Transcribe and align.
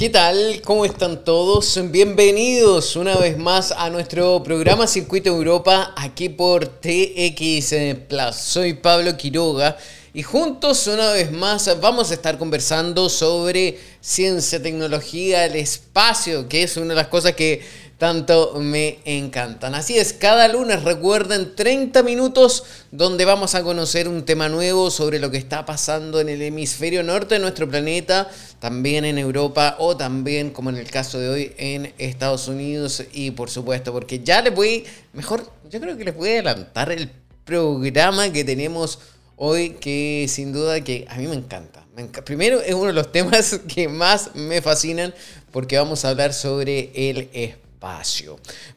¿Qué 0.00 0.08
tal? 0.08 0.62
¿Cómo 0.64 0.86
están 0.86 1.24
todos? 1.26 1.78
Bienvenidos 1.90 2.96
una 2.96 3.16
vez 3.16 3.36
más 3.36 3.70
a 3.70 3.90
nuestro 3.90 4.42
programa 4.42 4.86
Circuito 4.86 5.28
Europa 5.28 5.92
aquí 5.94 6.30
por 6.30 6.66
TX 6.66 7.74
Plus. 8.08 8.34
Soy 8.34 8.72
Pablo 8.72 9.14
Quiroga 9.18 9.76
y 10.14 10.22
juntos 10.22 10.86
una 10.86 11.12
vez 11.12 11.30
más 11.30 11.78
vamos 11.82 12.10
a 12.10 12.14
estar 12.14 12.38
conversando 12.38 13.10
sobre 13.10 13.78
ciencia, 14.00 14.62
tecnología, 14.62 15.44
el 15.44 15.56
espacio, 15.56 16.48
que 16.48 16.62
es 16.62 16.78
una 16.78 16.94
de 16.94 16.94
las 16.94 17.08
cosas 17.08 17.34
que 17.34 17.60
tanto 18.00 18.54
me 18.58 18.98
encantan. 19.04 19.74
Así 19.74 19.98
es, 19.98 20.14
cada 20.14 20.48
lunes 20.48 20.84
recuerden 20.84 21.54
30 21.54 22.02
minutos 22.02 22.64
donde 22.90 23.26
vamos 23.26 23.54
a 23.54 23.62
conocer 23.62 24.08
un 24.08 24.24
tema 24.24 24.48
nuevo 24.48 24.90
sobre 24.90 25.18
lo 25.18 25.30
que 25.30 25.36
está 25.36 25.66
pasando 25.66 26.18
en 26.18 26.30
el 26.30 26.40
hemisferio 26.40 27.02
norte 27.02 27.34
de 27.34 27.40
nuestro 27.40 27.68
planeta, 27.68 28.30
también 28.58 29.04
en 29.04 29.18
Europa 29.18 29.76
o 29.78 29.98
también, 29.98 30.48
como 30.48 30.70
en 30.70 30.78
el 30.78 30.90
caso 30.90 31.18
de 31.18 31.28
hoy, 31.28 31.52
en 31.58 31.92
Estados 31.98 32.48
Unidos 32.48 33.04
y 33.12 33.32
por 33.32 33.50
supuesto, 33.50 33.92
porque 33.92 34.20
ya 34.20 34.40
les 34.40 34.54
voy, 34.54 34.86
mejor, 35.12 35.52
yo 35.68 35.78
creo 35.78 35.98
que 35.98 36.04
les 36.04 36.16
voy 36.16 36.30
a 36.30 36.32
adelantar 36.32 36.90
el 36.92 37.10
programa 37.44 38.32
que 38.32 38.44
tenemos 38.44 38.98
hoy 39.36 39.72
que 39.78 40.24
sin 40.26 40.54
duda 40.54 40.80
que 40.80 41.04
a 41.06 41.16
mí 41.16 41.26
me 41.26 41.34
encanta. 41.34 41.84
Primero 42.24 42.62
es 42.62 42.72
uno 42.72 42.86
de 42.86 42.92
los 42.94 43.12
temas 43.12 43.60
que 43.68 43.88
más 43.88 44.34
me 44.34 44.62
fascinan 44.62 45.12
porque 45.52 45.76
vamos 45.76 46.06
a 46.06 46.08
hablar 46.08 46.32
sobre 46.32 46.92
el 46.94 47.28
espacio 47.34 47.69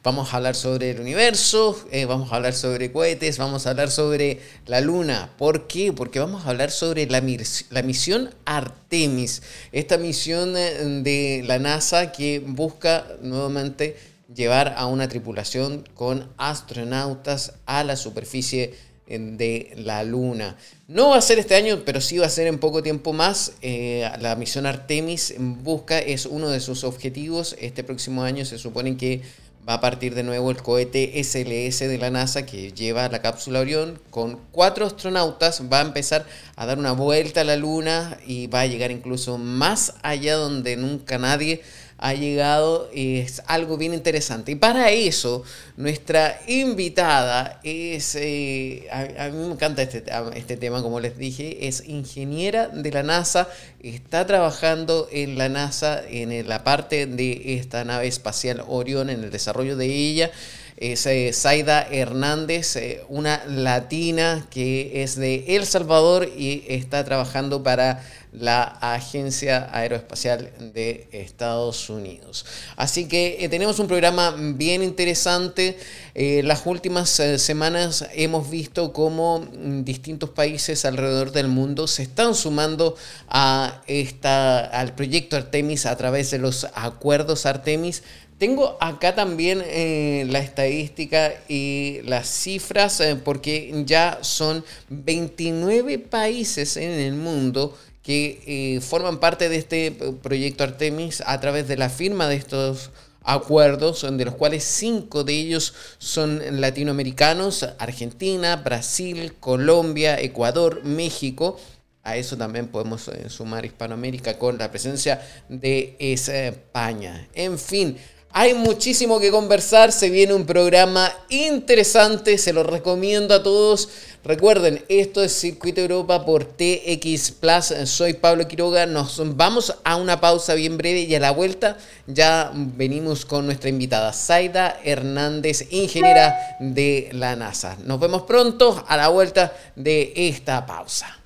Vamos 0.02 0.32
a 0.32 0.38
hablar 0.38 0.54
sobre 0.54 0.90
el 0.90 1.00
universo, 1.00 1.78
eh, 1.92 2.06
vamos 2.06 2.32
a 2.32 2.36
hablar 2.36 2.54
sobre 2.54 2.90
cohetes, 2.90 3.36
vamos 3.36 3.66
a 3.66 3.70
hablar 3.70 3.90
sobre 3.90 4.40
la 4.66 4.80
luna. 4.80 5.30
¿Por 5.36 5.66
qué? 5.66 5.92
Porque 5.92 6.20
vamos 6.20 6.46
a 6.46 6.50
hablar 6.50 6.70
sobre 6.70 7.06
la, 7.06 7.22
la 7.70 7.82
misión 7.82 8.34
Artemis, 8.46 9.42
esta 9.72 9.98
misión 9.98 10.56
eh, 10.56 11.02
de 11.02 11.42
la 11.46 11.58
NASA 11.58 12.12
que 12.12 12.38
busca 12.40 13.06
nuevamente 13.20 13.96
llevar 14.34 14.74
a 14.76 14.86
una 14.86 15.06
tripulación 15.08 15.86
con 15.94 16.32
astronautas 16.38 17.54
a 17.66 17.84
la 17.84 17.96
superficie 17.96 18.74
de 19.06 19.72
la 19.76 20.02
Luna. 20.02 20.56
No 20.88 21.10
va 21.10 21.18
a 21.18 21.22
ser 21.22 21.38
este 21.38 21.54
año, 21.54 21.82
pero 21.84 22.00
sí 22.00 22.18
va 22.18 22.26
a 22.26 22.30
ser 22.30 22.46
en 22.46 22.58
poco 22.58 22.82
tiempo 22.82 23.12
más. 23.12 23.52
Eh, 23.62 24.08
la 24.20 24.36
misión 24.36 24.66
Artemis 24.66 25.34
busca, 25.38 25.98
es 25.98 26.26
uno 26.26 26.48
de 26.48 26.60
sus 26.60 26.84
objetivos. 26.84 27.56
Este 27.60 27.84
próximo 27.84 28.22
año 28.22 28.44
se 28.44 28.58
supone 28.58 28.96
que 28.96 29.20
va 29.68 29.74
a 29.74 29.80
partir 29.80 30.14
de 30.14 30.22
nuevo 30.22 30.50
el 30.50 30.62
cohete 30.62 31.22
SLS 31.22 31.80
de 31.80 31.98
la 31.98 32.10
NASA 32.10 32.44
que 32.44 32.72
lleva 32.72 33.08
la 33.08 33.22
cápsula 33.22 33.60
Orión 33.60 33.98
con 34.10 34.38
cuatro 34.52 34.86
astronautas. 34.86 35.62
Va 35.72 35.78
a 35.78 35.82
empezar 35.82 36.26
a 36.56 36.66
dar 36.66 36.78
una 36.78 36.92
vuelta 36.92 37.42
a 37.42 37.44
la 37.44 37.56
Luna 37.56 38.18
y 38.26 38.46
va 38.46 38.62
a 38.62 38.66
llegar 38.66 38.90
incluso 38.90 39.38
más 39.38 39.94
allá 40.02 40.36
donde 40.36 40.76
nunca 40.76 41.18
nadie 41.18 41.62
ha 41.98 42.14
llegado 42.14 42.88
es 42.92 43.42
algo 43.46 43.76
bien 43.76 43.94
interesante. 43.94 44.52
Y 44.52 44.54
para 44.56 44.90
eso, 44.90 45.42
nuestra 45.76 46.40
invitada 46.46 47.60
es, 47.62 48.14
eh, 48.14 48.88
a, 48.90 49.28
mí 49.28 49.46
me 49.46 49.52
encanta 49.52 49.82
este, 49.82 50.04
este 50.34 50.56
tema, 50.56 50.82
como 50.82 51.00
les 51.00 51.16
dije, 51.18 51.66
es 51.66 51.86
ingeniera 51.86 52.68
de 52.68 52.90
la 52.90 53.02
NASA, 53.02 53.48
está 53.82 54.26
trabajando 54.26 55.08
en 55.12 55.38
la 55.38 55.48
NASA 55.48 56.02
en 56.08 56.48
la 56.48 56.64
parte 56.64 57.06
de 57.06 57.54
esta 57.54 57.84
nave 57.84 58.06
espacial 58.06 58.64
Orión, 58.66 59.10
en 59.10 59.24
el 59.24 59.30
desarrollo 59.30 59.76
de 59.76 59.86
ella 59.86 60.30
es 60.76 61.06
eh, 61.06 61.30
Zaida 61.32 61.82
Hernández, 61.82 62.76
eh, 62.76 63.02
una 63.08 63.44
latina 63.46 64.46
que 64.50 65.02
es 65.02 65.16
de 65.16 65.44
El 65.56 65.66
Salvador 65.66 66.28
y 66.36 66.64
está 66.68 67.04
trabajando 67.04 67.62
para 67.62 68.02
la 68.38 68.64
Agencia 68.80 69.68
Aeroespacial 69.72 70.50
de 70.74 71.08
Estados 71.12 71.88
Unidos. 71.88 72.44
Así 72.76 73.06
que 73.06 73.38
eh, 73.40 73.48
tenemos 73.48 73.78
un 73.78 73.86
programa 73.86 74.34
bien 74.36 74.82
interesante. 74.82 75.78
Eh, 76.14 76.42
las 76.44 76.66
últimas 76.66 77.18
eh, 77.20 77.38
semanas 77.38 78.06
hemos 78.14 78.50
visto 78.50 78.92
cómo 78.92 79.40
mm, 79.40 79.84
distintos 79.84 80.30
países 80.30 80.84
alrededor 80.84 81.32
del 81.32 81.48
mundo 81.48 81.86
se 81.86 82.02
están 82.02 82.34
sumando 82.34 82.96
a 83.28 83.82
esta, 83.86 84.60
al 84.66 84.94
proyecto 84.94 85.36
Artemis 85.36 85.86
a 85.86 85.96
través 85.96 86.30
de 86.30 86.38
los 86.38 86.66
acuerdos 86.74 87.46
Artemis. 87.46 88.02
Tengo 88.36 88.76
acá 88.80 89.14
también 89.14 89.58
la 89.58 90.40
estadística 90.40 91.32
y 91.48 92.00
las 92.02 92.28
cifras 92.28 93.00
porque 93.22 93.84
ya 93.86 94.18
son 94.22 94.64
29 94.88 96.00
países 96.00 96.76
en 96.76 96.90
el 96.90 97.14
mundo 97.14 97.78
que 98.04 98.42
eh, 98.46 98.80
forman 98.82 99.18
parte 99.18 99.48
de 99.48 99.56
este 99.56 99.90
proyecto 100.22 100.62
Artemis 100.62 101.22
a 101.26 101.40
través 101.40 101.66
de 101.66 101.78
la 101.78 101.88
firma 101.88 102.28
de 102.28 102.36
estos 102.36 102.90
acuerdos, 103.22 104.06
de 104.08 104.24
los 104.26 104.34
cuales 104.34 104.62
cinco 104.62 105.24
de 105.24 105.32
ellos 105.32 105.72
son 105.96 106.60
latinoamericanos, 106.60 107.66
Argentina, 107.78 108.56
Brasil, 108.56 109.32
Colombia, 109.40 110.20
Ecuador, 110.20 110.84
México. 110.84 111.58
A 112.02 112.18
eso 112.18 112.36
también 112.36 112.68
podemos 112.68 113.08
eh, 113.08 113.30
sumar 113.30 113.64
Hispanoamérica 113.64 114.38
con 114.38 114.58
la 114.58 114.70
presencia 114.70 115.26
de 115.48 115.96
España. 115.98 117.26
En 117.32 117.58
fin, 117.58 117.96
hay 118.36 118.52
muchísimo 118.52 119.20
que 119.20 119.30
conversar, 119.30 119.92
se 119.92 120.10
viene 120.10 120.34
un 120.34 120.44
programa 120.44 121.12
interesante, 121.28 122.36
se 122.36 122.52
lo 122.52 122.64
recomiendo 122.64 123.32
a 123.32 123.44
todos. 123.44 123.88
Recuerden, 124.24 124.84
esto 124.88 125.22
es 125.22 125.38
Circuito 125.38 125.80
Europa 125.80 126.26
por 126.26 126.44
TX 126.44 127.30
Plus. 127.30 127.72
Soy 127.84 128.14
Pablo 128.14 128.48
Quiroga. 128.48 128.86
Nos 128.86 129.22
vamos 129.36 129.76
a 129.84 129.94
una 129.94 130.20
pausa 130.20 130.54
bien 130.54 130.76
breve 130.76 131.02
y 131.02 131.14
a 131.14 131.20
la 131.20 131.30
vuelta 131.30 131.78
ya 132.08 132.50
venimos 132.52 133.24
con 133.24 133.46
nuestra 133.46 133.70
invitada, 133.70 134.12
Zaida 134.12 134.80
Hernández, 134.82 135.68
ingeniera 135.70 136.56
de 136.58 137.10
la 137.12 137.36
NASA. 137.36 137.76
Nos 137.84 138.00
vemos 138.00 138.22
pronto 138.22 138.84
a 138.88 138.96
la 138.96 139.10
vuelta 139.10 139.52
de 139.76 140.12
esta 140.16 140.66
pausa. 140.66 141.23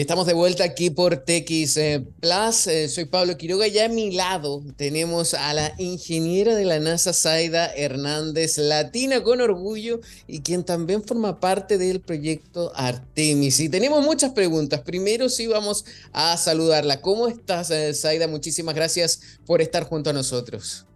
Estamos 0.00 0.24
de 0.24 0.32
vuelta 0.32 0.64
aquí 0.64 0.88
por 0.88 1.14
TX 1.14 1.76
eh, 1.76 2.06
Plus. 2.20 2.66
Eh, 2.68 2.88
soy 2.88 3.04
Pablo 3.04 3.36
Quiroga 3.36 3.68
y 3.68 3.78
a 3.80 3.88
mi 3.90 4.10
lado 4.10 4.62
tenemos 4.76 5.34
a 5.34 5.52
la 5.52 5.74
ingeniera 5.76 6.54
de 6.54 6.64
la 6.64 6.80
NASA, 6.80 7.12
Zaida 7.12 7.66
Hernández, 7.66 8.56
latina 8.56 9.22
con 9.22 9.42
orgullo 9.42 10.00
y 10.26 10.40
quien 10.40 10.64
también 10.64 11.04
forma 11.04 11.38
parte 11.38 11.76
del 11.76 12.00
proyecto 12.00 12.72
Artemis. 12.74 13.60
Y 13.60 13.68
tenemos 13.68 14.02
muchas 14.02 14.32
preguntas. 14.32 14.80
Primero 14.80 15.28
sí 15.28 15.46
vamos 15.46 15.84
a 16.14 16.34
saludarla. 16.38 17.02
¿Cómo 17.02 17.28
estás, 17.28 17.70
eh, 17.70 17.92
Zaida? 17.92 18.26
Muchísimas 18.26 18.74
gracias 18.74 19.20
por 19.44 19.60
estar 19.60 19.84
junto 19.84 20.08
a 20.08 20.14
nosotros. 20.14 20.86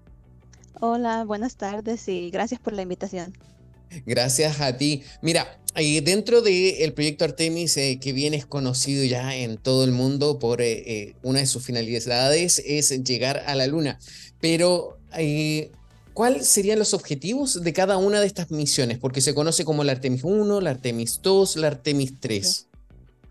Hola, 0.80 1.24
buenas 1.26 1.56
tardes 1.56 2.08
y 2.08 2.30
gracias 2.30 2.58
por 2.58 2.72
la 2.72 2.80
invitación. 2.80 3.34
Gracias 4.06 4.60
a 4.60 4.76
ti. 4.76 5.02
Mira, 5.22 5.58
dentro 6.02 6.40
del 6.40 6.92
proyecto 6.92 7.24
Artemis, 7.24 7.76
eh, 7.76 7.98
que 8.00 8.12
bien 8.12 8.34
es 8.34 8.46
conocido 8.46 9.04
ya 9.04 9.34
en 9.34 9.56
todo 9.56 9.84
el 9.84 9.92
mundo 9.92 10.38
por 10.38 10.60
eh, 10.60 10.82
eh, 10.86 11.14
una 11.22 11.40
de 11.40 11.46
sus 11.46 11.64
finalidades 11.64 12.62
es 12.64 12.90
llegar 13.04 13.42
a 13.46 13.54
la 13.54 13.66
Luna. 13.66 13.98
Pero, 14.40 14.98
¿cuáles 16.12 16.46
serían 16.46 16.78
los 16.78 16.94
objetivos 16.94 17.62
de 17.62 17.72
cada 17.72 17.96
una 17.96 18.20
de 18.20 18.26
estas 18.26 18.50
misiones? 18.50 18.98
Porque 18.98 19.20
se 19.20 19.34
conoce 19.34 19.64
como 19.64 19.84
la 19.84 19.92
Artemis 19.92 20.22
1, 20.22 20.60
la 20.60 20.70
Artemis 20.70 21.20
2, 21.22 21.56
la 21.56 21.68
Artemis 21.68 22.20
3. 22.20 22.66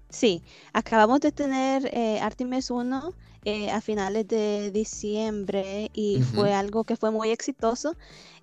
Sí, 0.10 0.44
acabamos 0.74 1.22
de 1.22 1.32
tener 1.32 1.92
Artemis 2.22 2.70
1 2.72 3.14
a 3.72 3.82
finales 3.82 4.28
de 4.28 4.72
diciembre 4.72 5.90
y 5.94 6.22
fue 6.22 6.54
algo 6.54 6.84
que 6.86 6.96
fue 6.96 7.12
muy 7.12 7.30
exitoso. 7.30 7.96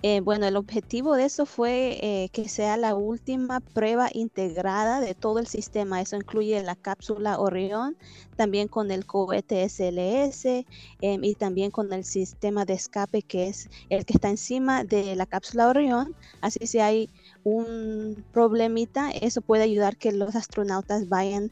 Eh, 0.02 0.20
bueno, 0.20 0.46
el 0.46 0.56
objetivo 0.56 1.14
de 1.14 1.24
eso 1.24 1.44
fue 1.44 1.98
eh, 2.00 2.30
que 2.32 2.48
sea 2.48 2.78
la 2.78 2.94
última 2.94 3.60
prueba 3.60 4.08
integrada 4.12 5.00
de 5.00 5.14
todo 5.14 5.38
el 5.38 5.46
sistema. 5.46 6.00
Eso 6.00 6.16
incluye 6.16 6.62
la 6.62 6.74
cápsula 6.74 7.38
Orión, 7.38 7.96
también 8.36 8.68
con 8.68 8.90
el 8.90 9.04
cohete 9.04 9.62
SLS 9.68 10.66
em, 11.00 11.24
y 11.24 11.34
también 11.34 11.70
con 11.70 11.92
el 11.92 12.04
sistema 12.04 12.64
de 12.64 12.74
escape 12.74 13.22
que 13.22 13.48
es 13.48 13.68
el 13.90 14.06
que 14.06 14.14
está 14.14 14.30
encima 14.30 14.84
de 14.84 15.16
la 15.16 15.26
cápsula 15.26 15.68
Orión. 15.68 16.14
Así 16.40 16.66
si 16.66 16.78
hay 16.78 17.10
un 17.44 18.24
problemita, 18.32 19.10
eso 19.10 19.40
puede 19.40 19.62
ayudar 19.62 19.96
que 19.96 20.12
los 20.12 20.34
astronautas 20.36 21.08
vayan, 21.08 21.50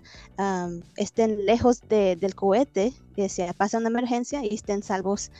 estén 0.96 1.46
lejos 1.46 1.80
del 1.88 2.34
cohete, 2.34 2.92
que 3.16 3.28
se 3.28 3.52
pasa 3.54 3.78
una 3.78 3.88
emergencia 3.88 4.44
y 4.44 4.54
estén 4.54 4.82
salvos 4.82 5.30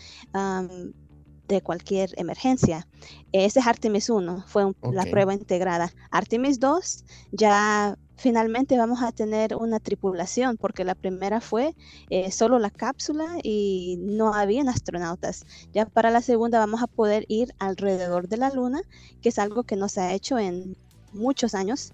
de 1.49 1.63
cualquier 1.63 2.11
emergencia. 2.17 2.87
Ese 3.33 3.61
es 3.61 3.67
Artemis 3.67 4.11
1, 4.11 4.45
fue 4.47 4.73
la 4.93 5.05
prueba 5.05 5.33
integrada. 5.33 5.93
Artemis 6.11 6.61
2, 6.61 7.05
ya 7.33 7.97
finalmente 8.19 8.77
vamos 8.77 9.03
a 9.03 9.13
tener 9.13 9.57
una 9.57 9.81
tripulación, 9.81 10.59
porque 10.59 10.85
la 10.85 10.95
primera 10.95 11.41
fue 11.41 11.75
eh, 12.11 12.31
solo 12.31 12.59
la 12.59 12.71
cápsula 12.71 13.39
y 13.43 13.97
no 14.01 14.35
habían 14.35 14.69
astronautas. 14.69 15.47
Ya 15.73 15.87
para 15.87 16.11
la 16.11 16.21
segunda 16.21 16.59
vamos 16.59 16.83
a 16.83 16.87
poder 16.87 17.25
ir 17.29 17.55
alrededor 17.59 18.29
de 18.29 18.37
la 18.37 18.51
Luna, 18.51 18.83
que 19.23 19.31
es 19.31 19.39
algo 19.39 19.63
que 19.63 19.77
no 19.77 19.89
se 19.89 20.03
ha 20.03 20.13
hecho 20.13 20.39
en 20.39 20.77
muchos 21.13 21.55
años. 21.55 21.93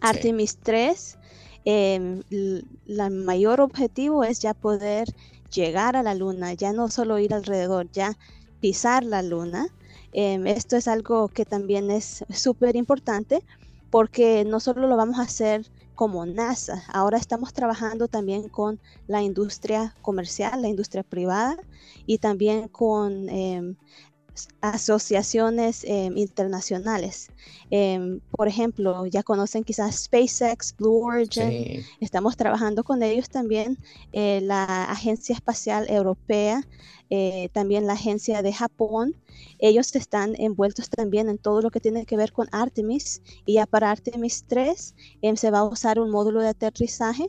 Artemis 0.00 0.58
3 0.58 1.18
el 1.66 2.64
mayor 3.24 3.60
objetivo 3.60 4.22
es 4.22 4.40
ya 4.40 4.54
poder 4.54 5.12
llegar 5.52 5.96
a 5.96 6.02
la 6.02 6.14
luna, 6.14 6.54
ya 6.54 6.72
no 6.72 6.88
solo 6.88 7.18
ir 7.18 7.34
alrededor, 7.34 7.90
ya 7.90 8.16
pisar 8.60 9.04
la 9.04 9.22
luna. 9.22 9.66
Em, 10.12 10.46
esto 10.46 10.76
es 10.76 10.86
algo 10.86 11.28
que 11.28 11.44
también 11.44 11.90
es 11.90 12.24
súper 12.30 12.76
importante 12.76 13.42
porque 13.90 14.44
no 14.44 14.60
solo 14.60 14.86
lo 14.86 14.96
vamos 14.96 15.18
a 15.18 15.22
hacer 15.22 15.70
como 15.94 16.26
NASA, 16.26 16.84
ahora 16.92 17.18
estamos 17.18 17.52
trabajando 17.54 18.08
también 18.08 18.48
con 18.48 18.80
la 19.06 19.22
industria 19.22 19.96
comercial, 20.02 20.60
la 20.62 20.68
industria 20.68 21.02
privada 21.02 21.56
y 22.04 22.18
también 22.18 22.68
con 22.68 23.28
em, 23.30 23.76
asociaciones 24.60 25.84
em, 25.84 26.16
internacionales. 26.16 27.30
Em, 27.70 28.20
por 28.30 28.48
ejemplo, 28.48 29.06
ya 29.06 29.22
conocen 29.22 29.64
quizás 29.64 30.04
SpaceX, 30.04 30.74
Blue 30.76 31.04
Origin. 31.04 31.84
Estamos 32.00 32.36
trabajando 32.36 32.84
con 32.84 33.02
ellos 33.02 33.28
también, 33.28 33.78
eh, 34.12 34.40
la 34.42 34.84
Agencia 34.84 35.34
Espacial 35.34 35.86
Europea, 35.88 36.62
eh, 37.10 37.48
también 37.52 37.86
la 37.86 37.94
Agencia 37.94 38.42
de 38.42 38.52
Japón. 38.52 39.14
Ellos 39.58 39.94
están 39.94 40.34
envueltos 40.38 40.88
también 40.90 41.28
en 41.28 41.38
todo 41.38 41.60
lo 41.62 41.70
que 41.70 41.80
tiene 41.80 42.06
que 42.06 42.16
ver 42.16 42.32
con 42.32 42.48
Artemis. 42.52 43.22
Y 43.44 43.54
ya 43.54 43.66
para 43.66 43.90
Artemis 43.90 44.44
3 44.46 44.94
em, 45.22 45.36
se 45.36 45.50
va 45.50 45.60
a 45.60 45.64
usar 45.64 45.98
un 45.98 46.10
módulo 46.10 46.40
de 46.40 46.48
aterrizaje 46.48 47.28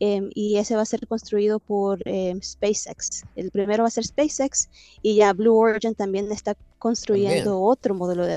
Em, 0.00 0.30
y 0.34 0.58
ese 0.58 0.74
va 0.74 0.82
a 0.82 0.86
ser 0.86 1.06
construido 1.06 1.60
por 1.60 2.00
em, 2.06 2.40
SpaceX. 2.42 3.22
El 3.36 3.50
primero 3.50 3.84
va 3.84 3.88
a 3.88 3.90
ser 3.90 4.04
SpaceX 4.04 4.68
y 5.02 5.16
ya 5.16 5.32
Blue 5.32 5.56
Origin 5.56 5.94
también 5.94 6.30
está 6.32 6.56
construyendo 6.78 7.60
otro 7.60 7.94
módulo 7.94 8.26
de 8.26 8.34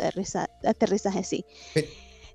aterrizaje, 0.63 1.23
sí. 1.23 1.45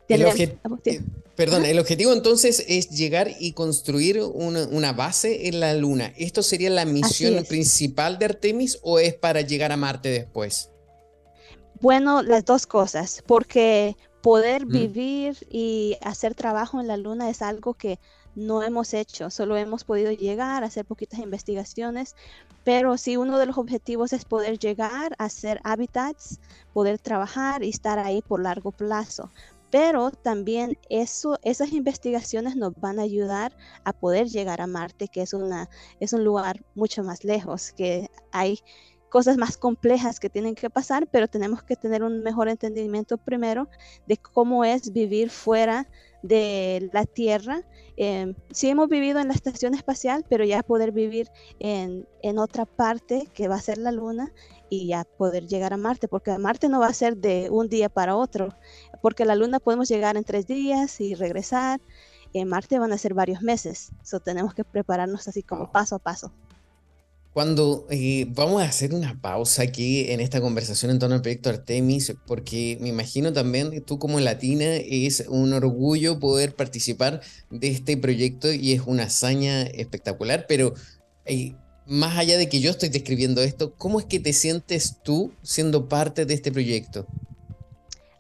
El 0.08 0.22
eh, 0.22 1.00
perdón, 1.36 1.64
el 1.64 1.78
objetivo 1.78 2.12
entonces 2.12 2.64
es 2.69 2.90
llegar 2.90 3.30
y 3.38 3.52
construir 3.52 4.20
una, 4.20 4.92
base 4.92 5.48
en 5.48 5.60
la 5.60 5.74
Luna. 5.74 6.12
¿Esto 6.16 6.42
sería 6.42 6.70
la 6.70 6.84
misión 6.84 7.44
principal 7.44 8.19
de 8.19 8.26
Artemis 8.26 8.78
o 8.82 8.98
es 8.98 9.14
para 9.14 9.40
llegar 9.40 9.72
a 9.72 9.76
Marte 9.76 10.10
después? 10.10 10.70
Bueno, 11.80 12.22
las 12.22 12.44
dos 12.44 12.66
cosas, 12.66 13.22
porque 13.26 13.96
poder 14.20 14.66
vivir 14.66 15.36
y 15.50 15.96
hacer 16.00 16.34
trabajo 16.34 16.80
en 16.80 16.88
la 16.88 16.96
Luna 16.96 17.30
es 17.30 17.42
algo 17.42 17.74
que 17.74 17.98
no 18.34 18.62
hemos 18.62 18.94
hecho, 18.94 19.31
solo 19.31 19.56
hemos 19.56 19.84
podido 19.84 20.12
llegar 20.12 20.62
a 20.62 20.67
hacer 20.67 20.84
poquitas 20.84 21.20
investigaciones, 21.20 22.17
pero 22.64 22.96
sí 22.96 23.17
uno 23.17 23.38
de 23.38 23.46
los 23.46 23.58
objetivos 23.58 24.12
es 24.12 24.25
poder 24.25 24.58
llegar 24.58 25.14
a 25.19 25.25
hacer 25.25 25.61
hábitats, 25.64 26.40
poder 26.73 26.99
trabajar 26.99 27.62
y 27.62 27.70
estar 27.70 27.99
ahí 27.99 28.23
por 28.23 28.43
largo 28.43 28.73
plazo. 28.73 29.31
Pero 29.70 30.11
también 30.11 30.79
eso, 30.90 31.38
esas 31.43 31.73
investigaciones 31.73 32.56
nos 32.56 32.75
van 32.79 32.99
a 32.99 33.02
ayudar 33.02 33.56
a 33.84 33.94
poder 33.94 34.29
llegar 34.29 34.61
a 34.61 34.67
Marte, 34.67 35.08
que 35.08 35.23
es, 35.23 35.32
una, 35.32 35.70
es 35.99 36.12
un 36.12 36.25
lugar 36.25 36.62
mucho 36.75 37.02
más 37.02 37.25
lejos, 37.25 37.73
que 37.73 38.11
hay 38.32 38.58
cosas 39.08 39.37
más 39.37 39.58
complejas 39.58 40.20
que 40.20 40.31
tienen 40.31 40.55
que 40.55 40.70
pasar, 40.70 41.06
pero 41.06 41.29
tenemos 41.29 41.62
que 41.62 41.76
tener 41.76 42.02
un 42.02 42.23
mejor 42.23 42.49
entendimiento 42.49 43.19
primero 43.19 43.69
de 44.06 44.17
cómo 44.17 44.64
es 44.64 44.93
vivir 44.93 45.29
fuera 45.29 45.82
de 45.82 46.12
la 46.22 47.06
Tierra. 47.06 47.62
Eh, 47.96 48.34
sí 48.50 48.69
hemos 48.69 48.88
vivido 48.88 49.20
en 49.20 49.28
la 49.28 49.34
estación 49.34 49.74
espacial, 49.74 50.24
pero 50.28 50.44
ya 50.44 50.62
poder 50.62 50.92
vivir 50.92 51.28
en, 51.58 52.06
en, 52.22 52.38
otra 52.38 52.64
parte 52.64 53.28
que 53.34 53.48
va 53.48 53.56
a 53.56 53.60
ser 53.60 53.78
la 53.78 53.92
Luna 53.92 54.32
y 54.70 54.86
ya 54.88 55.04
poder 55.04 55.46
llegar 55.46 55.74
a 55.74 55.76
Marte, 55.76 56.08
porque 56.08 56.36
Marte 56.38 56.69
no 56.69 56.80
va 56.80 56.86
a 56.86 56.94
ser 56.94 57.16
de 57.19 57.50
un 57.50 57.69
día 57.69 57.88
para 57.88 58.16
otro, 58.16 58.54
porque 59.02 59.24
la 59.24 59.34
Luna 59.34 59.60
podemos 59.60 59.88
llegar 59.88 60.16
en 60.16 60.24
tres 60.24 60.46
días 60.46 61.00
y 61.00 61.14
regresar. 61.14 61.80
En 62.32 62.48
Marte 62.48 62.78
van 62.78 62.92
a 62.92 62.98
ser 62.98 63.12
varios 63.12 63.42
meses, 63.42 63.90
so 64.02 64.19
tenemos 64.19 64.54
que 64.54 64.64
prepararnos 64.64 65.28
así 65.28 65.42
como 65.42 65.70
paso 65.70 65.96
a 65.96 65.98
paso. 65.98 66.32
Cuando 67.32 67.87
eh, 67.88 68.26
vamos 68.29 68.61
a 68.61 68.67
hacer 68.67 68.93
una 68.93 69.19
pausa 69.19 69.62
aquí 69.62 70.11
en 70.11 70.20
esta 70.20 70.43
conversación 70.43 70.90
en 70.90 70.99
torno 70.99 71.14
al 71.14 71.23
proyecto 71.23 71.49
Artemis, 71.49 72.12
porque 72.26 72.76
me 72.79 72.90
imagino 72.90 73.32
también 73.32 73.70
que 73.70 73.81
tú 73.81 73.99
como 73.99 74.20
latina 74.20 74.67
es 74.76 75.25
un 75.29 75.55
orgullo 75.55 76.20
poder 76.20 76.55
participar 76.55 77.23
de 77.50 77.69
este 77.69 77.96
proyecto 77.96 78.52
y 78.52 78.73
es 78.73 78.82
una 78.84 79.05
hazaña 79.05 79.62
espectacular, 79.62 80.44
pero 80.46 80.75
eh, 81.25 81.55
más 81.87 82.19
allá 82.19 82.37
de 82.37 82.50
que 82.50 82.61
yo 82.61 82.70
estoy 82.70 82.90
describiendo 82.90 83.43
esto, 83.43 83.75
¿cómo 83.79 83.99
es 83.99 84.05
que 84.05 84.20
te 84.20 84.34
sientes 84.34 84.99
tú 85.02 85.32
siendo 85.43 85.88
parte 85.88 86.26
de 86.26 86.34
este 86.34 86.52
proyecto? 86.52 87.06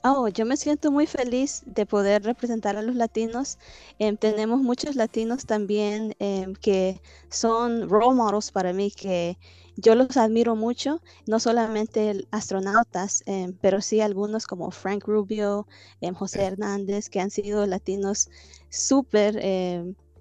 Oh, 0.04 0.26
yo 0.28 0.44
me 0.46 0.56
siento 0.56 0.90
muy 0.90 1.06
feliz 1.06 1.62
de 1.64 1.86
poder 1.86 2.22
representar 2.24 2.76
a 2.76 2.82
los 2.82 2.96
latinos. 2.96 3.58
Em, 3.98 4.16
tenemos 4.16 4.60
muchos 4.60 4.96
latinos 4.96 5.46
también 5.46 6.14
em, 6.18 6.54
que 6.54 7.00
son 7.30 7.88
role 7.88 8.16
models 8.16 8.50
para 8.50 8.72
mí, 8.72 8.90
que 8.90 9.38
yo 9.76 9.94
los 9.94 10.16
admiro 10.16 10.56
mucho, 10.56 11.00
no 11.26 11.38
solamente 11.40 12.26
astronautas, 12.32 13.22
em, 13.26 13.56
pero 13.60 13.80
sí 13.80 14.00
algunos 14.00 14.46
como 14.46 14.70
Frank 14.72 15.04
Rubio, 15.06 15.66
José 16.14 16.42
Hernández, 16.44 17.08
que 17.08 17.20
han 17.20 17.30
sido 17.30 17.64
latinos 17.66 18.28
súper, 18.70 19.36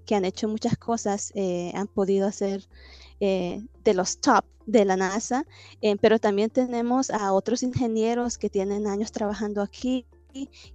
que 0.06 0.16
han 0.16 0.26
hecho 0.26 0.48
muchas 0.48 0.78
cosas, 0.78 1.32
eh, 1.36 1.72
han 1.76 1.88
podido 1.88 2.28
hacer 2.28 2.68
eh, 3.24 3.62
de 3.84 3.94
los 3.94 4.18
top 4.18 4.44
de 4.66 4.84
la 4.84 4.98
NASA, 4.98 5.46
eh, 5.84 5.96
pero 6.02 6.18
también 6.18 6.50
tenemos 6.50 7.12
a 7.12 7.34
otros 7.34 7.62
ingenieros 7.62 8.40
que 8.40 8.50
tienen 8.50 8.88
años 8.88 9.12
trabajando 9.12 9.62
aquí 9.62 10.08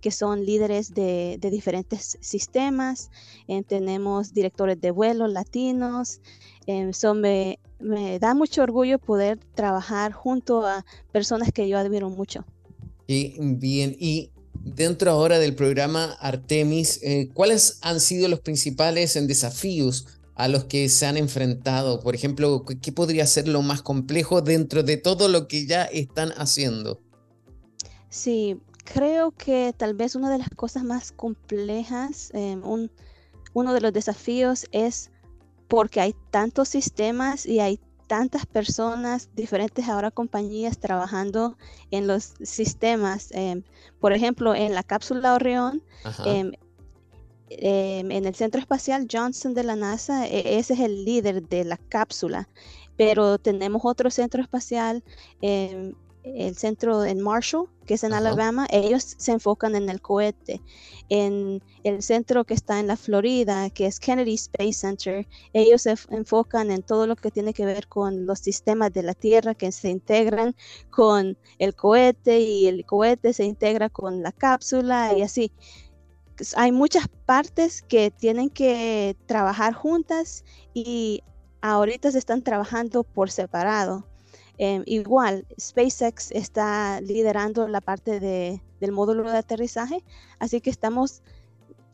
que 0.01 0.11
son 0.11 0.45
líderes 0.45 0.95
de, 0.95 1.39
diferentes 1.41 2.19
sistemas, 2.21 3.11
eh, 3.49 3.63
tenemos 3.67 4.33
directores 4.33 4.81
de 4.81 4.93
vuelo 4.93 5.27
latinos, 5.27 6.21
me, 6.67 7.59
me, 7.81 8.19
da 8.21 8.35
mucho 8.35 8.63
orgullo 8.63 8.99
poder 8.99 9.41
trabajar 9.55 10.13
junto 10.13 10.67
a 10.67 10.85
personas 11.11 11.51
que 11.53 11.69
yo 11.69 11.79
admiro 11.79 12.11
mucho. 12.11 12.45
Y 13.09 13.35
bien, 13.41 13.97
y 13.99 14.31
dentro 14.53 15.11
ahora 15.11 15.39
del 15.39 15.55
programa 15.55 16.13
Artemis, 16.21 17.01
¿cuáles 17.33 17.79
han 17.81 17.99
sido 17.99 18.29
los 18.29 18.41
principales 18.41 19.15
desafíos 19.27 20.16
a 20.37 20.49
los 20.49 20.65
que 20.65 20.89
se 20.89 21.07
han 21.07 21.17
enfrentado? 21.17 22.01
Por 22.01 22.15
ejemplo, 22.15 22.65
¿qué 22.81 22.93
podría 22.93 23.27
ser 23.27 23.49
lo 23.49 23.63
más 23.63 23.83
complejo 23.83 24.43
dentro 24.43 24.83
de 24.83 24.99
todo 24.99 25.29
lo 25.29 25.49
que 25.49 25.67
ya 25.67 25.85
están 25.85 26.31
haciendo? 26.37 27.01
Sí, 28.11 28.61
creo 28.85 29.33
que 29.33 29.75
tal 29.77 29.95
vez 29.95 30.15
una 30.15 30.31
de 30.31 30.39
las 30.39 30.51
cosas 30.51 30.85
más 30.85 31.11
complejas, 31.11 32.31
em, 32.35 32.63
uno 33.55 33.73
de 33.73 33.81
los 33.81 33.93
desafíos 33.93 34.67
es 34.73 35.11
porque 35.69 36.01
hay 36.01 36.15
tantos 36.31 36.69
sistemas 36.69 37.47
y 37.47 37.61
hay 37.61 37.81
tantas 38.07 38.47
personas, 38.47 39.31
diferentes 39.35 39.89
ahora 39.89 40.11
compañías 40.11 40.79
trabajando 40.79 41.57
en 41.91 42.07
los 42.07 42.35
sistemas. 42.43 43.31
Em, 43.33 43.65
por 44.01 44.13
ejemplo, 44.13 44.55
en 44.55 44.75
la 44.75 44.83
cápsula 44.83 45.35
Orión, 45.35 45.83
Em, 47.49 48.11
en 48.11 48.27
el 48.27 48.35
centro 48.35 48.61
espacial 48.61 49.07
Johnson 49.11 49.55
de 49.55 49.63
la 49.63 49.77
NASA, 49.77 50.27
e, 50.27 50.59
ese 50.59 50.75
es 50.75 50.81
el 50.81 51.05
líder 51.05 51.49
de 51.49 51.65
la 51.65 51.77
cápsula, 51.77 52.49
pero 52.97 53.39
tenemos 53.39 53.83
otro 53.85 54.11
centro 54.11 54.43
espacial, 54.43 55.05
em, 55.41 55.95
el 56.25 56.57
centro 56.57 57.05
en 57.05 57.21
Marshall, 57.21 57.69
que 57.87 57.95
es 57.95 58.03
en 58.03 58.13
Alabama, 58.13 58.67
ellos 58.71 59.15
se 59.17 59.31
enfocan 59.31 59.77
en 59.77 59.89
el 59.89 60.01
cohete. 60.01 60.61
En 61.09 61.63
el 61.85 62.03
centro 62.03 62.45
que 62.45 62.55
está 62.55 62.81
en 62.81 62.89
la 62.89 62.97
Florida, 62.97 63.71
que 63.71 63.87
es 63.87 64.01
Kennedy 64.01 64.35
Space 64.35 64.73
Center, 64.73 65.29
ellos 65.53 65.83
se 65.83 65.95
enfocan 66.11 66.73
en 66.73 66.83
todo 66.83 67.07
lo 67.07 67.15
que 67.15 67.31
tiene 67.31 67.55
que 67.55 67.65
ver 67.65 67.87
con 67.87 68.27
los 68.27 68.41
sistemas 68.41 68.93
de 68.93 69.05
la 69.05 69.15
Tierra 69.15 69.55
que 69.55 69.71
se 69.71 69.89
integran 69.89 70.57
con 70.91 71.39
el 71.61 71.77
cohete 71.77 72.41
y 72.41 72.67
el 72.67 72.85
cohete 72.85 73.33
se 73.33 73.45
integra 73.45 73.89
con 73.89 74.23
la 74.25 74.33
cápsula 74.33 75.17
y 75.17 75.23
así 75.23 75.53
hay 76.57 76.73
muchas 76.73 77.09
partes 77.25 77.83
que 77.83 78.11
tienen 78.11 78.51
que 78.51 79.17
trabajar 79.27 79.73
juntas 79.75 80.45
y 80.75 81.23
ahorita 81.61 82.11
se 82.11 82.19
están 82.19 82.43
trabajando 82.43 83.05
por 83.05 83.31
separado. 83.31 84.07
Em, 84.59 84.83
igual, 84.87 85.47
SpaceX 85.61 86.31
está 86.31 87.01
liderando 87.03 87.69
la 87.69 87.81
parte 87.81 88.21
de, 88.21 88.63
del 88.81 88.93
módulo 88.93 89.31
de 89.31 89.39
aterrizaje, 89.39 90.03
así 90.39 90.63
que 90.63 90.71
estamos, 90.71 91.23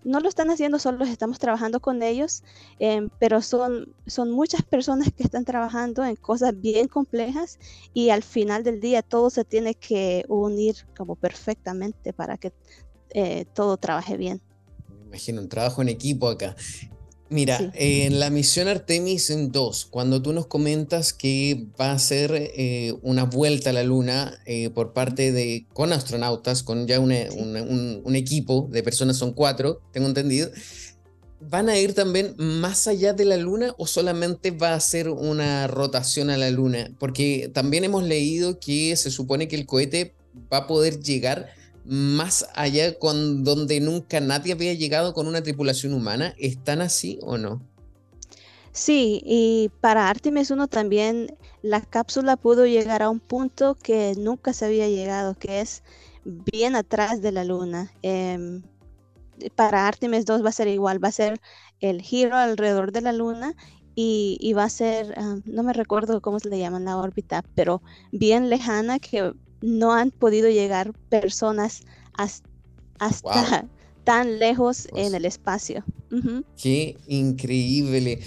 no 0.05 0.21
lo 0.21 0.29
están 0.29 0.49
haciendo 0.51 0.79
solos, 0.79 1.09
estamos 1.09 1.41
trabajando 1.41 1.81
con 1.81 2.03
ellos, 2.05 2.45
em, 2.79 3.11
pero 3.19 3.43
son, 3.43 3.93
son 4.07 4.31
muchas 4.31 4.63
personas 4.63 5.09
que 5.17 5.25
están 5.25 5.45
trabajando 5.45 6.05
en 6.05 6.15
cosas 6.15 6.61
bien 6.61 6.87
complejas 6.87 7.59
y 7.95 8.11
al 8.11 8.23
final 8.23 8.63
del 8.63 8.81
día 8.81 9.03
todo 9.03 9.31
se 9.31 9.45
tiene 9.45 9.75
que 9.75 10.25
unir 10.29 10.77
como 10.97 11.17
perfectamente 11.17 12.13
para 12.13 12.37
que 12.39 12.53
eh, 13.15 13.45
todo 13.55 13.77
trabaje 13.77 14.17
bien. 14.17 14.41
Me 14.89 15.07
imagino 15.07 15.41
un 15.41 15.49
trabajo 15.49 15.83
en 15.83 15.89
equipo 15.89 16.29
acá. 16.29 16.57
Mira, 17.33 17.73
en 17.77 18.21
la 18.21 18.29
misión 18.29 18.69
Artemis 18.69 19.33
2, 19.35 19.87
cuando 19.87 20.21
tú 20.21 20.35
nos 20.35 20.49
comentas 20.49 21.15
que 21.15 21.67
va 21.81 21.93
a 21.93 21.99
ser 21.99 22.31
eh, 22.35 22.95
una 23.01 23.25
vuelta 23.25 23.71
a 23.71 23.73
la 23.73 23.85
Luna 23.85 24.39
eh, 24.45 24.69
por 24.69 24.93
parte 24.93 25.33
de, 25.33 25.67
con 25.73 25.95
astronautas, 25.95 26.63
con 26.63 26.87
ya 26.87 27.01
un, 27.01 27.11
equipo 28.15 28.69
de 28.71 28.83
personas, 28.83 29.17
son 29.17 29.33
cuatro, 29.33 29.81
tengo 29.93 30.09
entendido, 30.09 30.51
¿van 31.41 31.71
a 31.71 31.79
ir 31.79 31.95
también 31.95 32.35
más 32.37 32.87
allá 32.87 33.15
de 33.15 33.25
la 33.25 33.39
Luna 33.39 33.75
o 33.79 33.87
solamente 33.87 34.51
va 34.51 34.75
a 34.75 34.81
ser 34.81 35.09
una 35.09 35.67
rotación 35.69 36.29
a 36.29 36.37
la 36.37 36.51
Luna? 36.51 36.93
Porque 36.99 37.51
también 37.55 37.85
hemos 37.85 38.05
leído 38.05 38.61
que 38.61 38.95
se 38.95 39.11
supone 39.11 39.49
que 39.49 39.57
el 39.57 39.65
cohete 39.65 40.15
va 40.53 40.59
a 40.59 40.67
poder 40.67 41.01
llegar 41.01 41.49
más 41.85 42.47
allá 42.55 42.99
con 42.99 43.45
donde 43.45 43.81
nunca 43.81 44.21
nadie 44.21 44.53
había 44.53 44.75
llegado 44.75 45.15
con 45.15 45.27
una 45.27 45.43
tripulación 45.43 45.95
humana. 45.95 46.35
¿Están 46.39 46.81
así 46.81 47.19
o 47.23 47.39
no? 47.39 47.63
Sí, 48.73 49.21
y 49.25 49.71
para 49.81 50.09
Artemis 50.09 50.51
1 50.51 50.67
también 50.69 51.37
la 51.61 51.83
cápsula 51.83 52.37
pudo 52.37 52.67
llegar 52.67 53.03
a 53.03 53.11
un 53.11 53.21
punto 53.21 53.75
que 53.75 54.15
nunca 54.17 54.53
se 54.55 54.65
había 54.65 54.89
llegado, 54.89 55.35
que 55.35 55.61
es 55.61 55.83
bien 56.25 56.75
atrás 56.75 57.21
de 57.21 57.33
la 57.33 57.45
Luna. 57.45 57.93
Em, 58.03 58.63
para 59.57 59.87
Artemis 59.87 60.25
2 60.25 60.45
va 60.45 60.49
a 60.49 60.53
ser 60.53 60.69
igual, 60.69 61.03
va 61.03 61.09
a 61.09 61.13
ser 61.13 61.41
el 61.81 62.01
giro 62.01 62.37
alrededor 62.37 62.93
de 62.93 63.03
la 63.03 63.13
Luna 63.13 63.55
y, 63.95 64.53
va 64.57 64.65
a 64.65 64.71
ser, 64.71 65.15
ah, 65.19 65.37
no 65.45 65.63
me 65.63 65.75
recuerdo 65.75 66.23
cómo 66.23 66.41
se 66.41 66.49
le 66.49 66.59
llama 66.59 66.81
la 66.81 66.97
órbita, 66.97 67.45
pero 67.55 67.83
bien 68.11 68.49
lejana 68.49 68.99
que 68.99 69.35
no 69.63 69.93
han 69.93 70.11
podido 70.11 70.51
llegar 70.51 70.93
personas 71.09 71.83
hasta, 72.15 72.49
tan 74.05 74.39
lejos 74.39 74.87
en 74.87 74.93
pues 74.93 75.15
el 75.15 75.25
espacio. 75.25 75.85
Qué 76.61 76.97
increíble. 77.07 78.21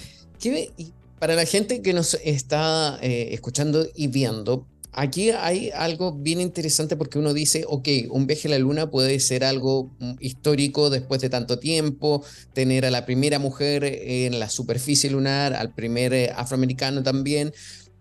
Para 1.20 1.36
la 1.36 1.46
gente 1.46 1.82
que 1.82 1.94
nos 1.94 2.16
está 2.24 2.98
eh, 3.02 3.30
escuchando 3.32 3.88
y 3.96 4.08
viendo, 4.08 4.68
aquí 4.96 5.30
hay 5.32 5.70
algo 5.72 6.14
bien 6.14 6.40
interesante 6.42 6.96
porque 6.96 7.20
uno 7.20 7.34
dice, 7.34 7.66
ok, 7.68 7.88
un 8.10 8.28
viaje 8.28 8.48
a 8.48 8.52
la 8.52 8.60
luna 8.60 8.90
puede 8.90 9.20
ser 9.20 9.44
algo 9.44 9.92
mm, 10.00 10.14
histórico 10.20 10.90
después 10.90 11.22
de 11.22 11.30
tanto 11.30 11.60
tiempo, 11.60 12.24
tener 12.54 12.86
a 12.86 12.92
la 12.92 13.06
primera 13.06 13.38
mujer 13.40 13.84
en 13.84 14.40
la 14.40 14.50
superficie 14.50 15.10
lunar, 15.10 15.54
al 15.54 15.74
primer 15.74 16.14
eh, 16.14 16.32
afroamericano 16.36 17.04
también, 17.04 17.54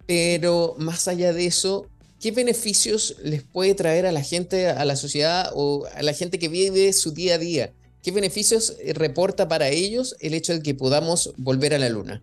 pero 0.06 0.76
más 0.78 1.08
allá 1.08 1.32
de 1.32 1.46
eso, 1.46 1.88
¿qué 2.24 2.30
beneficios 2.30 3.16
les 3.22 3.42
puede 3.42 3.74
traer 3.74 4.06
a 4.06 4.10
la 4.10 4.22
gente, 4.22 4.70
a 4.70 4.82
la 4.86 4.96
sociedad 4.96 5.50
o 5.54 5.84
a 5.94 6.02
la 6.02 6.14
gente 6.14 6.38
que 6.38 6.48
vive 6.48 6.90
su 6.94 7.10
día 7.10 7.34
a 7.34 7.38
día? 7.38 7.74
¿Qué 8.02 8.12
beneficios 8.12 8.78
eh, 8.80 8.94
reporta 8.94 9.46
para 9.46 9.68
ellos 9.68 10.16
el 10.20 10.32
hecho 10.32 10.54
de 10.54 10.62
que 10.62 10.74
podamos 10.74 11.34
volver 11.36 11.74
a 11.74 11.78
la 11.78 11.90
luna? 11.90 12.22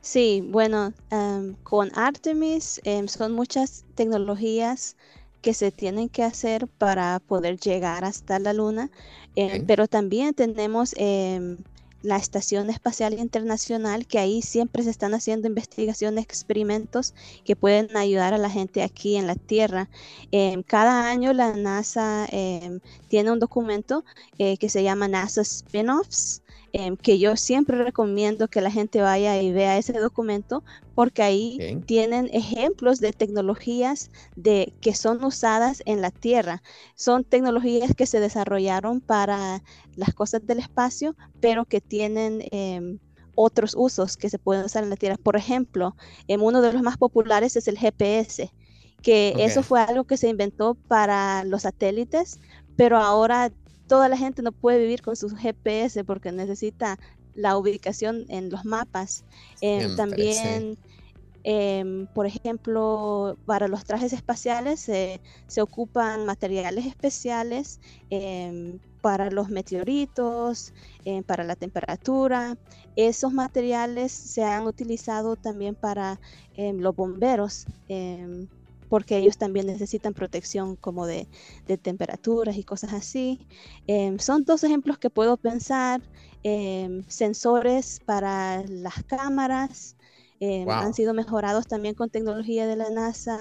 Sí, 0.00 0.42
bueno, 0.42 0.94
em, 1.10 1.52
con 1.64 1.90
Artemis 1.98 2.80
em, 2.84 3.08
son 3.08 3.32
muchas 3.32 3.84
tecnologías 3.94 4.96
que 5.42 5.52
se 5.52 5.70
tienen 5.70 6.08
que 6.08 6.22
hacer 6.22 6.66
para 6.66 7.20
poder 7.20 7.60
llegar 7.60 8.06
hasta 8.06 8.38
la 8.38 8.54
Luna, 8.54 8.90
em, 9.34 9.66
pero 9.66 9.86
también 9.86 10.32
tenemos 10.32 10.94
la 12.06 12.16
Estación 12.16 12.70
Espacial 12.70 13.14
Internacional, 13.14 14.06
que 14.06 14.18
ahí 14.18 14.40
siempre 14.40 14.84
se 14.84 14.90
están 14.90 15.12
haciendo 15.14 15.48
investigaciones, 15.48 16.24
experimentos 16.24 17.14
que 17.44 17.56
pueden 17.56 17.96
ayudar 17.96 18.32
a 18.32 18.38
la 18.38 18.48
gente 18.48 18.82
aquí 18.82 19.16
en 19.16 19.26
la 19.26 19.34
Tierra. 19.34 19.88
cada 20.66 21.10
año 21.10 21.32
la 21.32 21.52
NASA 21.54 22.26
tiene 23.08 23.32
un 23.32 23.40
documento 23.40 24.04
eh, 24.38 24.56
que 24.58 24.68
se 24.68 24.82
llama 24.82 25.08
NASA 25.08 25.40
Spin-offs, 25.40 26.42
Em, 26.78 26.98
que 26.98 27.18
yo 27.18 27.36
siempre 27.36 27.82
recomiendo 27.82 28.48
que 28.48 28.60
la 28.60 28.70
gente 28.70 29.00
vaya 29.00 29.40
y 29.40 29.50
vea 29.50 29.78
ese 29.78 29.94
documento 29.94 30.62
porque 30.94 31.22
ahí 31.22 31.80
tienen 31.86 32.28
ejemplos 32.34 33.00
de 33.00 33.14
tecnologías 33.14 34.10
de, 34.36 34.74
que 34.82 34.94
son 34.94 35.24
usadas 35.24 35.82
en 35.86 36.02
la 36.02 36.10
Tierra. 36.10 36.62
Son 36.94 37.24
tecnologías 37.24 37.94
que 37.96 38.04
se 38.04 38.20
desarrollaron 38.20 39.00
para 39.00 39.62
las 39.94 40.12
cosas 40.12 40.46
del 40.46 40.58
espacio, 40.58 41.16
pero 41.40 41.64
que 41.64 41.80
tienen... 41.80 42.42
Em, 42.50 42.98
otros 43.38 43.74
usos 43.76 44.16
que 44.16 44.30
se 44.30 44.38
pueden 44.38 44.64
usar 44.64 44.82
en 44.82 44.88
la 44.88 44.96
Tierra. 44.96 45.18
Por 45.22 45.36
ejemplo, 45.36 45.94
em, 46.26 46.42
uno 46.42 46.62
de 46.62 46.72
los 46.72 46.80
más 46.80 46.96
populares 46.96 47.54
es 47.56 47.68
el 47.68 47.76
GPS, 47.76 48.50
que 49.02 49.34
eso 49.36 49.62
fue 49.62 49.82
algo 49.82 50.04
que 50.04 50.16
se 50.16 50.28
inventó 50.30 50.74
para 50.74 51.44
los 51.44 51.62
satélites, 51.62 52.40
pero 52.76 52.96
ahora 52.96 53.52
toda 53.86 54.08
la 54.08 54.16
gente 54.16 54.42
no 54.42 54.52
puede 54.52 54.78
vivir 54.78 55.02
con 55.02 55.16
su 55.16 55.28
GPS 55.28 56.04
porque 56.04 56.32
necesita 56.32 56.98
la 57.34 57.56
ubicación 57.56 58.24
en 58.28 58.50
los 58.50 58.64
mapas. 58.64 59.24
Eh, 59.60 59.88
también, 59.96 60.78
em, 61.44 62.06
por 62.08 62.26
ejemplo, 62.26 63.36
para 63.46 63.68
los 63.68 63.84
trajes 63.84 64.12
espaciales 64.12 64.80
se 64.80 65.62
ocupan 65.62 66.24
materiales 66.26 66.86
especiales 66.86 67.80
em, 68.10 68.78
para 69.02 69.30
los 69.30 69.50
meteoritos, 69.50 70.72
em, 71.04 71.22
para 71.22 71.44
la 71.44 71.54
temperatura. 71.54 72.56
Esos 72.96 73.32
materiales 73.32 74.10
se 74.10 74.42
han 74.42 74.66
utilizado 74.66 75.36
también 75.36 75.74
para 75.74 76.18
los 76.56 76.96
bomberos 76.96 77.66
porque 78.88 79.16
ellos 79.18 79.36
también 79.38 79.66
necesitan 79.66 80.14
protección 80.14 80.76
como 80.76 81.06
de, 81.06 81.28
temperaturas 81.82 82.56
y 82.56 82.64
cosas 82.64 82.92
así. 82.92 83.46
Em, 83.86 84.18
son 84.18 84.44
dos 84.44 84.64
ejemplos 84.64 84.98
que 84.98 85.10
puedo 85.10 85.36
pensar. 85.36 86.00
Em, 86.42 87.02
sensores 87.08 88.00
para 88.04 88.62
las 88.68 89.02
cámaras 89.04 89.96
em, 90.38 90.68
han 90.68 90.94
sido 90.94 91.12
mejorados 91.12 91.66
también 91.66 91.94
con 91.94 92.08
tecnología 92.10 92.66
de 92.66 92.76
la 92.76 92.90
NASA. 92.90 93.38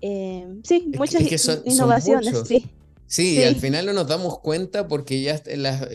sí, 0.00 0.92
muchas 0.96 1.22
innovaciones. 1.64 2.42
Sí. 2.46 2.70
Sí, 3.14 3.40
al 3.44 3.54
final 3.54 3.86
no 3.86 3.92
nos 3.92 4.08
damos 4.08 4.40
cuenta 4.40 4.88
porque 4.88 5.22
ya 5.22 5.40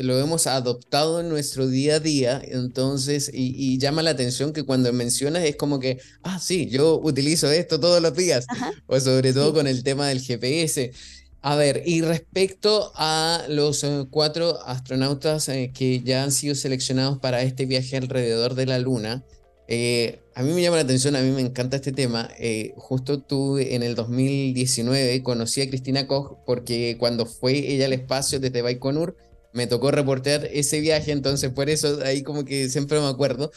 lo 0.02 0.18
hemos 0.20 0.48
adoptado 0.48 1.20
en 1.20 1.28
nuestro 1.28 1.68
día 1.68 1.96
a 1.96 2.00
día, 2.00 2.42
entonces, 2.42 3.30
y, 3.34 3.78
llama 3.78 4.04
la 4.04 4.12
atención 4.12 4.54
que 4.54 4.64
cuando 4.64 4.94
mencionas 4.94 5.44
es 5.44 5.58
como 5.58 5.82
que, 5.82 6.00
ah, 6.24 6.40
sí, 6.40 6.70
yo 6.70 6.98
utilizo 7.04 7.52
esto 7.52 7.78
todos 7.78 8.02
los 8.02 8.16
días, 8.16 8.46
o 8.88 8.98
sobre 9.02 9.34
todo 9.34 9.54
con 9.54 9.68
el 9.68 9.84
tema 9.84 10.08
del 10.08 10.22
GPS. 10.22 10.94
A 11.42 11.58
ver, 11.58 11.84
y 11.86 12.04
respecto 12.04 12.94
a 12.96 13.44
los 13.50 13.84
eh, 13.84 14.06
cuatro 14.10 14.58
astronautas 14.66 15.50
eh, 15.50 15.74
que 15.74 16.00
ya 16.00 16.24
han 16.24 16.32
sido 16.32 16.56
seleccionados 16.56 17.20
para 17.20 17.42
este 17.42 17.66
viaje 17.66 17.98
alrededor 17.98 18.56
de 18.56 18.66
la 18.66 18.80
Luna, 18.80 19.26
eh, 19.72 20.20
a 20.34 20.42
mí 20.42 20.52
me 20.52 20.64
llama 20.64 20.78
la 20.78 20.82
atención, 20.82 21.16
a 21.16 21.22
mí 21.22 21.30
me 21.30 21.42
encanta 21.42 21.76
este 21.76 21.92
tema. 21.92 22.28
Eh, 22.40 22.74
justo 22.76 23.22
tú 23.22 23.60
en 23.60 23.84
el 23.84 23.94
2019 23.94 25.22
conocí 25.22 25.62
a 25.62 25.70
Cristina 25.70 26.08
Koch 26.08 26.40
porque 26.44 26.98
cuando 26.98 27.28
fue 27.28 27.52
ella 27.72 27.86
al 27.86 27.94
espacio 27.94 28.40
desde 28.40 28.64
Baikonur, 28.64 29.16
me 29.54 29.68
tocó 29.68 29.92
reportear 29.92 30.46
ese 30.52 30.80
viaje, 30.80 31.12
entonces 31.12 31.52
por 31.52 31.70
eso 31.70 32.00
ahí 32.04 32.24
como 32.24 32.46
que 32.46 32.68
siempre 32.68 33.00
me 33.00 33.06
acuerdo. 33.06 33.52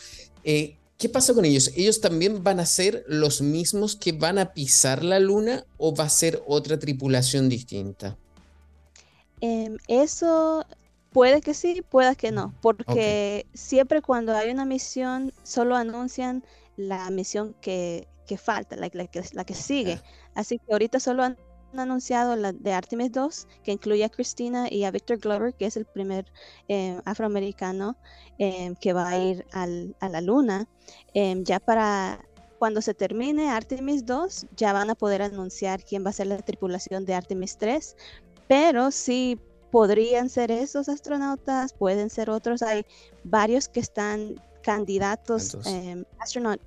Eh, 0.45 0.77
¿Qué 0.99 1.09
pasa 1.09 1.33
con 1.33 1.47
ellos? 1.47 1.71
¿Ellos 1.77 2.03
también 2.03 2.45
van 2.45 2.61
a 2.61 2.67
ser 2.67 3.05
los 3.09 3.41
mismos 3.41 3.97
que 3.97 4.13
van 4.13 4.39
a 4.39 4.53
pisar 4.53 5.03
la 5.03 5.19
luna 5.19 5.65
o 5.79 5.95
va 5.95 6.05
a 6.05 6.11
ser 6.11 6.43
otra 6.47 6.79
tripulación 6.79 7.49
distinta? 7.49 8.19
Em, 9.41 9.79
eso 9.89 10.67
Puede 11.13 11.41
que 11.43 11.53
sí, 11.55 11.83
puede 11.83 12.17
que 12.17 12.33
no, 12.33 12.55
porque 12.63 13.47
siempre 13.53 14.01
cuando 14.01 14.35
hay 14.35 14.51
una 14.51 14.65
misión 14.65 15.33
solo 15.43 15.77
anuncian 15.77 16.43
la 16.77 17.11
misión 17.11 17.55
que, 17.61 18.09
falta, 18.39 18.77
la, 18.77 18.89
que, 18.89 19.23
la 19.33 19.45
que 19.45 19.55
sigue. 19.55 20.01
Así 20.35 20.59
que 20.59 20.73
ahorita 20.73 21.01
solo 21.01 21.23
han 21.23 21.37
anunciado 21.77 22.37
la 22.37 22.53
de 22.53 22.73
Artemis 22.73 23.13
2, 23.13 23.47
que 23.63 23.73
incluye 23.73 24.05
a 24.05 24.09
Christina 24.09 24.69
y 24.71 24.85
a 24.85 24.91
Victor 24.91 25.19
Glover, 25.19 25.55
que 25.55 25.67
es 25.67 25.77
el 25.77 25.85
primer 25.85 26.25
eh, 26.69 26.99
afroamericano 27.05 27.97
eh, 28.39 28.75
que 28.81 28.93
va 28.93 29.09
a 29.09 29.19
ir 29.19 29.45
al, 29.53 29.95
a 30.01 30.09
la 30.09 30.21
luna. 30.21 30.67
Eh, 31.15 31.35
ya 31.45 31.61
para 31.61 32.25
cuando 32.59 32.81
se 32.81 32.95
termine 32.95 33.51
Artemis 33.51 34.07
2, 34.07 34.47
ya 34.57 34.73
van 34.73 34.89
a 34.89 34.95
poder 34.95 35.21
anunciar 35.23 35.85
quién 35.85 36.05
va 36.05 36.11
a 36.11 36.13
ser 36.13 36.29
la 36.29 36.39
tripulación 36.39 37.05
de 37.05 37.15
Artemis 37.15 37.59
3, 37.59 37.97
pero 38.47 38.91
sí 38.91 39.39
podrían 39.73 40.29
ser 40.29 40.51
esos 40.51 40.91
astronautas, 40.91 41.73
pueden 41.73 42.11
ser 42.11 42.29
otros. 42.29 42.63
Hay 42.63 42.85
varios 43.25 43.69
que 43.69 43.81
están 43.81 44.41
candidatos, 44.63 45.57
eh, 45.67 46.05
astronaut 46.21 46.61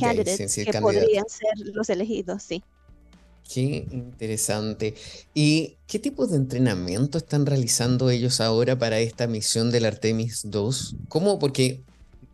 candidates, 0.00 0.54
que 0.54 0.80
podrían 0.80 1.26
ser 1.28 1.74
los 1.74 1.88
elegidos, 1.90 2.42
sí. 2.42 2.64
Qué 3.52 3.86
interesante. 3.90 4.94
¿Y 5.34 5.76
qué 5.86 5.98
tipo 5.98 6.26
de 6.26 6.36
entrenamiento 6.36 7.18
están 7.18 7.46
realizando 7.46 8.10
ellos 8.10 8.40
ahora 8.40 8.78
para 8.78 8.98
esta 8.98 9.26
misión 9.26 9.70
del 9.70 9.84
Artemis 9.84 10.42
2? 10.44 10.96
¿Cómo? 11.08 11.38
Porque 11.38 11.82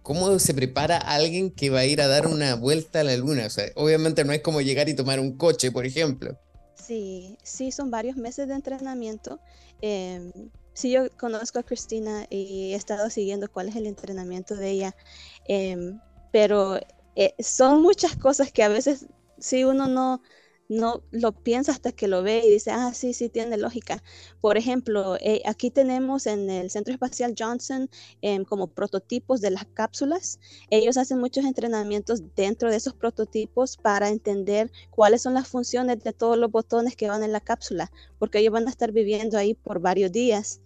¿cómo 0.02 0.38
se 0.38 0.54
prepara 0.54 0.98
alguien 0.98 1.50
que 1.50 1.70
va 1.70 1.80
a 1.80 1.86
ir 1.86 2.00
a 2.00 2.06
dar 2.06 2.28
una 2.28 2.54
vuelta 2.54 3.00
a 3.00 3.04
la 3.04 3.16
luna? 3.16 3.46
O 3.46 3.50
sea, 3.50 3.64
obviamente 3.74 4.24
no 4.24 4.32
es 4.32 4.42
como 4.42 4.60
llegar 4.60 4.88
y 4.88 4.94
tomar 4.94 5.18
un 5.18 5.36
coche, 5.36 5.72
por 5.72 5.86
ejemplo. 5.86 6.38
Sí, 6.74 7.38
sí, 7.42 7.70
son 7.72 7.90
varios 7.90 8.16
meses 8.16 8.48
de 8.48 8.54
entrenamiento. 8.54 9.40
Eh, 9.80 10.30
sí, 10.74 10.90
yo 10.92 11.02
conozco 11.16 11.58
a 11.58 11.62
Cristina 11.62 12.26
y 12.28 12.72
he 12.72 12.76
estado 12.76 13.08
siguiendo 13.10 13.48
cuál 13.50 13.68
es 13.68 13.76
el 13.76 13.86
entrenamiento 13.86 14.56
de 14.56 14.70
ella, 14.70 14.96
em, 15.44 16.00
pero 16.30 16.76
eh, 17.14 17.34
son 17.38 17.80
muchas 17.82 18.16
cosas 18.16 18.52
que 18.52 18.62
a 18.64 18.68
veces 18.68 19.06
si 19.38 19.64
uno 19.64 19.86
no, 19.88 20.20
no 20.68 21.02
lo 21.10 21.32
piensa 21.32 21.72
hasta 21.72 21.92
que 21.92 22.08
lo 22.08 22.22
ve 22.22 22.42
y 22.44 22.50
dice, 22.50 22.70
ah, 22.70 22.92
sí, 22.94 23.12
sí, 23.12 23.28
tiene 23.28 23.56
lógica. 23.56 24.02
Por 24.40 24.56
ejemplo, 24.56 25.16
eh, 25.20 25.42
aquí 25.46 25.70
tenemos 25.70 26.26
en 26.26 26.48
el 26.48 26.70
Centro 26.70 26.94
Espacial 26.94 27.34
Johnson 27.38 27.90
em, 28.22 28.44
como 28.44 28.68
prototipos 28.68 29.40
de 29.40 29.50
las 29.50 29.66
cápsulas. 29.66 30.40
Ellos 30.70 30.96
hacen 30.96 31.18
muchos 31.18 31.44
entrenamientos 31.44 32.22
dentro 32.34 32.70
de 32.70 32.76
esos 32.76 32.94
prototipos 32.94 33.76
para 33.76 34.08
entender 34.08 34.70
cuáles 34.90 35.22
son 35.22 35.34
las 35.34 35.48
funciones 35.48 36.02
de 36.02 36.12
todos 36.12 36.38
los 36.38 36.50
botones 36.50 36.96
que 36.96 37.08
van 37.08 37.22
en 37.22 37.32
la 37.32 37.40
cápsula, 37.40 37.90
porque 38.18 38.38
ellos 38.38 38.52
van 38.52 38.66
a 38.66 38.70
estar 38.70 38.92
viviendo 38.92 39.36
ahí 39.36 39.54
por 39.54 39.80
varios 39.80 40.12
días. 40.12 40.60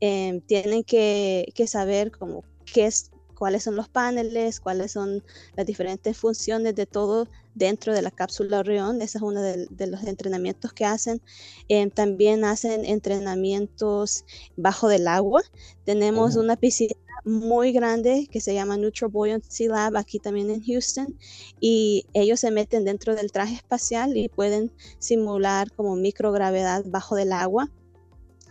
Em, 0.00 0.40
tienen 0.40 0.84
que, 0.84 1.52
que 1.54 1.66
saber 1.66 2.10
como 2.10 2.44
qué 2.64 2.86
es 2.86 3.10
cuáles 3.36 3.62
son 3.64 3.76
los 3.76 3.88
paneles, 3.88 4.60
cuáles 4.60 4.92
son 4.92 5.22
las 5.56 5.66
diferentes 5.66 6.16
funciones 6.16 6.74
de 6.74 6.86
todo 6.86 7.28
dentro 7.56 7.92
de 7.92 8.02
la 8.02 8.12
cápsula 8.12 8.60
Orión. 8.60 9.02
Ese 9.02 9.18
es 9.18 9.22
uno 9.22 9.42
de, 9.42 9.86
los 9.86 10.04
entrenamientos 10.04 10.72
que 10.72 10.84
hacen. 10.84 11.20
Eh, 11.68 11.90
también 11.90 12.44
hacen 12.44 12.84
entrenamientos 12.84 14.24
bajo 14.56 14.88
del 14.88 15.08
agua. 15.08 15.42
Tenemos 15.84 16.36
oh. 16.36 16.40
una 16.40 16.56
piscina 16.56 16.94
muy 17.24 17.72
grande 17.72 18.28
que 18.30 18.40
se 18.40 18.54
llama 18.54 18.76
Neutral 18.76 19.10
Buoyancy 19.10 19.66
Lab 19.66 19.96
aquí 19.96 20.20
también 20.20 20.48
en 20.48 20.62
Houston 20.62 21.18
y 21.58 22.06
ellos 22.12 22.38
se 22.38 22.52
meten 22.52 22.84
dentro 22.84 23.16
del 23.16 23.32
traje 23.32 23.56
espacial 23.56 24.16
y 24.16 24.28
pueden 24.28 24.70
simular 25.00 25.72
como 25.72 25.96
microgravedad 25.96 26.84
bajo 26.86 27.16
del 27.16 27.32
agua 27.32 27.68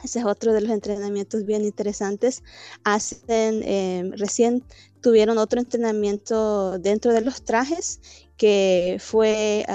ese 0.05 0.19
es 0.19 0.25
otro 0.25 0.53
de 0.53 0.61
los 0.61 0.71
entrenamientos 0.71 1.45
bien 1.45 1.63
interesantes. 1.63 2.43
Hacen, 2.83 3.63
eh, 3.63 4.11
recién 4.17 4.63
tuvieron 5.01 5.37
otro 5.37 5.59
entrenamiento 5.59 6.77
dentro 6.79 7.11
de 7.11 7.21
los 7.21 7.43
trajes 7.43 7.99
que 8.37 8.97
fue 8.99 9.65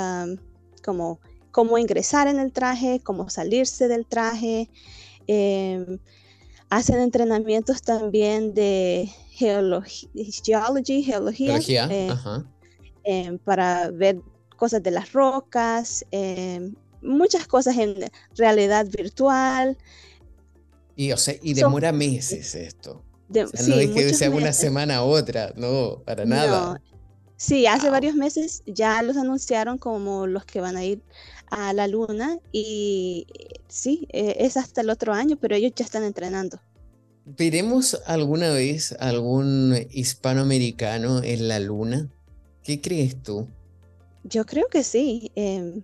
como 0.82 1.20
cómo 1.50 1.78
ingresar 1.78 2.28
en 2.28 2.38
el 2.38 2.52
traje, 2.52 3.00
cómo 3.02 3.28
salirse 3.28 3.88
del 3.88 4.06
traje. 4.06 4.68
Em, 5.26 5.98
hacen 6.68 7.00
entrenamientos 7.00 7.82
también 7.82 8.54
de 8.54 9.10
geología, 9.30 10.10
geología, 11.02 11.88
eh, 11.90 12.12
em, 13.04 13.38
para 13.38 13.90
ver 13.90 14.20
cosas 14.56 14.82
de 14.82 14.90
las 14.90 15.12
rocas, 15.12 16.04
em, 16.10 16.74
muchas 17.02 17.46
cosas 17.46 17.76
en 17.76 17.94
realidad 18.36 18.86
virtual. 18.86 19.76
Y, 20.96 21.12
o 21.12 21.16
sea, 21.16 21.34
y 21.42 21.54
demora 21.54 21.92
meses 21.92 22.54
esto. 22.54 23.02
no 23.28 23.74
es 23.76 23.90
que 23.90 24.14
sea 24.14 24.30
una 24.30 24.52
semana 24.52 24.96
a 24.96 25.04
otra, 25.04 25.52
no, 25.56 26.02
para 26.04 26.24
nada. 26.24 26.80
Sí, 27.40 27.66
hace 27.66 27.88
varios 27.88 28.16
meses 28.16 28.62
ya 28.66 29.00
los 29.00 29.16
anunciaron 29.16 29.78
como 29.78 30.26
los 30.26 30.44
que 30.44 30.60
van 30.60 30.76
a 30.76 30.84
ir 30.84 31.00
a 31.46 31.72
la 31.72 31.88
luna 31.88 32.38
y 32.52 33.26
sí, 33.66 34.06
e, 34.12 34.36
es 34.40 34.58
hasta 34.58 34.82
el 34.82 34.90
otro 34.90 35.14
año, 35.14 35.38
pero 35.40 35.56
ellos 35.56 35.72
ya 35.74 35.86
están 35.86 36.04
entrenando. 36.04 36.60
¿Veremos 37.24 37.98
alguna 38.04 38.50
vez 38.50 38.94
algún 39.00 39.74
hispanoamericano 39.90 41.22
en 41.22 41.48
la 41.48 41.60
luna? 41.60 42.10
¿Qué 42.62 42.82
crees 42.82 43.22
tú? 43.22 43.48
Yo 44.22 44.44
creo 44.44 44.66
que 44.70 44.82
sí. 44.82 45.32
Em, 45.34 45.82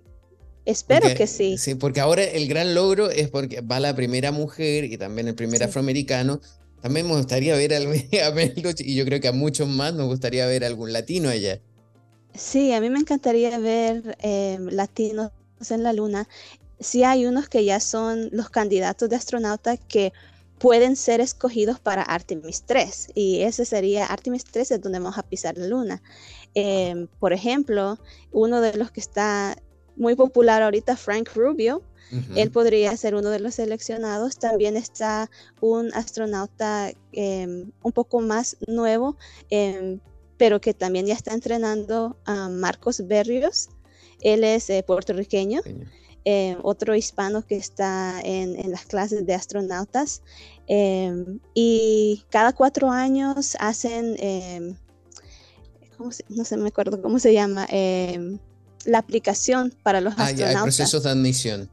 Espero 0.67 1.07
que 1.15 1.27
sí. 1.27 1.57
Sí, 1.57 1.75
porque 1.75 2.01
ahora 2.01 2.23
el 2.23 2.49
gran 2.49 2.75
logro 2.75 3.09
es 3.09 3.31
porque 3.31 3.63
va 3.63 3.81
la 3.81 3.97
primera 3.97 4.31
mujer 4.31 4.85
y 4.85 4.99
también 4.99 5.29
el 5.29 5.35
primer 5.35 5.63
afroamericano. 5.63 6.39
También 6.87 7.09
me 7.09 7.17
gustaría 7.17 7.57
ver 7.57 7.73
a 7.75 7.81
y 8.79 8.95
yo 8.95 9.05
creo 9.05 9.21
que 9.21 9.27
a 9.27 9.33
muchos 9.33 9.69
más 9.69 9.93
nos 9.93 10.07
gustaría 10.07 10.47
ver 10.47 10.65
algún 10.65 10.93
latino 10.93 11.29
allá. 11.29 11.59
Sí, 12.33 12.73
a 12.73 12.81
mí 12.81 12.91
me 12.91 13.01
encantaría 13.01 13.59
ver 13.59 14.17
em, 14.21 14.69
latinos 14.69 15.33
en 15.69 15.83
la 15.83 15.93
luna. 15.93 16.29
Sí 16.79 17.03
hay 17.03 17.27
unos 17.27 17.49
que 17.49 17.65
ya 17.65 17.81
son 17.81 18.29
los 18.31 18.51
candidatos 18.51 19.09
de 19.09 19.17
astronauta 19.17 19.77
que 19.77 20.13
pueden 20.61 20.95
ser 20.95 21.21
escogidos 21.21 21.81
para 21.81 22.03
Artemis 22.03 22.63
3 22.67 23.09
y 23.17 23.41
ese 23.41 23.65
sería 23.65 24.07
Artemis 24.07 24.45
3 24.45 24.71
es 24.71 24.81
donde 24.81 25.01
vamos 25.01 25.19
a 25.19 25.25
pisar 25.25 25.59
la 25.59 25.67
luna. 25.67 26.03
Em, 26.55 27.09
por 27.19 27.33
ejemplo, 27.33 27.99
uno 28.31 28.61
de 28.61 28.75
los 28.75 28.93
que 28.93 29.01
está 29.01 29.57
muy 29.97 30.15
popular 30.15 30.63
ahorita, 30.63 30.97
Frank 30.97 31.31
Rubio. 31.35 31.83
Él 32.35 32.51
podría 32.51 32.97
ser 32.97 33.15
uno 33.15 33.31
de 33.31 33.41
los 33.41 33.57
seleccionados. 33.57 34.39
También 34.39 34.77
está 34.77 35.31
un 35.61 35.93
astronauta 35.95 36.93
em, 37.13 37.71
un 37.83 37.93
poco 37.93 38.21
más 38.21 38.57
nuevo, 38.67 39.17
em, 39.51 40.01
pero 40.37 40.61
que 40.61 40.75
también 40.75 41.07
ya 41.07 41.15
está 41.15 41.35
entrenando 41.35 42.17
a 42.25 42.49
Marcos 42.49 43.07
Berrios. 43.07 43.71
Él 44.21 44.45
es 44.45 44.71
eh, 44.71 44.85
puertorriqueño. 44.87 45.63
Em, 46.25 46.59
otro 46.63 46.95
hispano 46.95 47.47
que 47.47 47.57
está 47.57 48.21
en, 48.23 48.71
las 48.71 48.87
clases 48.87 49.27
de 49.27 49.35
astronautas. 49.35 50.23
y 51.55 52.25
cada 52.31 52.53
cuatro 52.53 52.91
años 52.91 53.57
hacen, 53.61 54.17
no 56.29 56.45
sé, 56.45 56.57
me 56.57 56.69
acuerdo 56.69 57.01
cómo 57.01 57.19
se 57.19 57.33
llama, 57.33 57.67
la 58.87 58.99
aplicación 58.99 59.75
para 59.83 60.01
los 60.01 60.15
ah, 60.17 60.25
astronautas. 60.25 60.57
hay 60.57 60.63
procesos 60.63 61.03
de 61.03 61.11
admisión. 61.11 61.71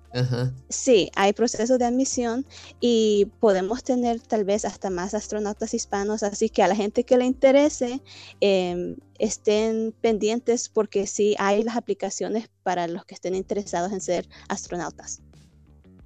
Sí, 0.70 1.10
hay 1.16 1.34
procesos 1.34 1.80
de 1.80 1.86
admisión 1.86 2.46
y 2.80 3.28
podemos 3.40 3.84
tener 3.84 4.20
tal 4.20 4.44
vez 4.44 4.66
hasta 4.66 4.90
más 4.90 5.14
astronautas 5.14 5.74
hispanos, 5.74 6.22
así 6.24 6.50
que 6.50 6.62
a 6.62 6.68
la 6.68 6.76
gente 6.76 7.04
que 7.04 7.18
le 7.18 7.26
interese 7.26 8.02
em, 8.42 8.96
estén 9.18 9.94
pendientes 10.02 10.70
porque 10.70 11.08
sí 11.08 11.36
hay 11.40 11.64
las 11.64 11.78
aplicaciones 11.78 12.50
para 12.64 12.88
los 12.88 13.06
que 13.06 13.16
estén 13.16 13.36
interesados 13.36 13.92
en 13.92 14.02
ser 14.02 14.28
astronautas. 14.50 15.22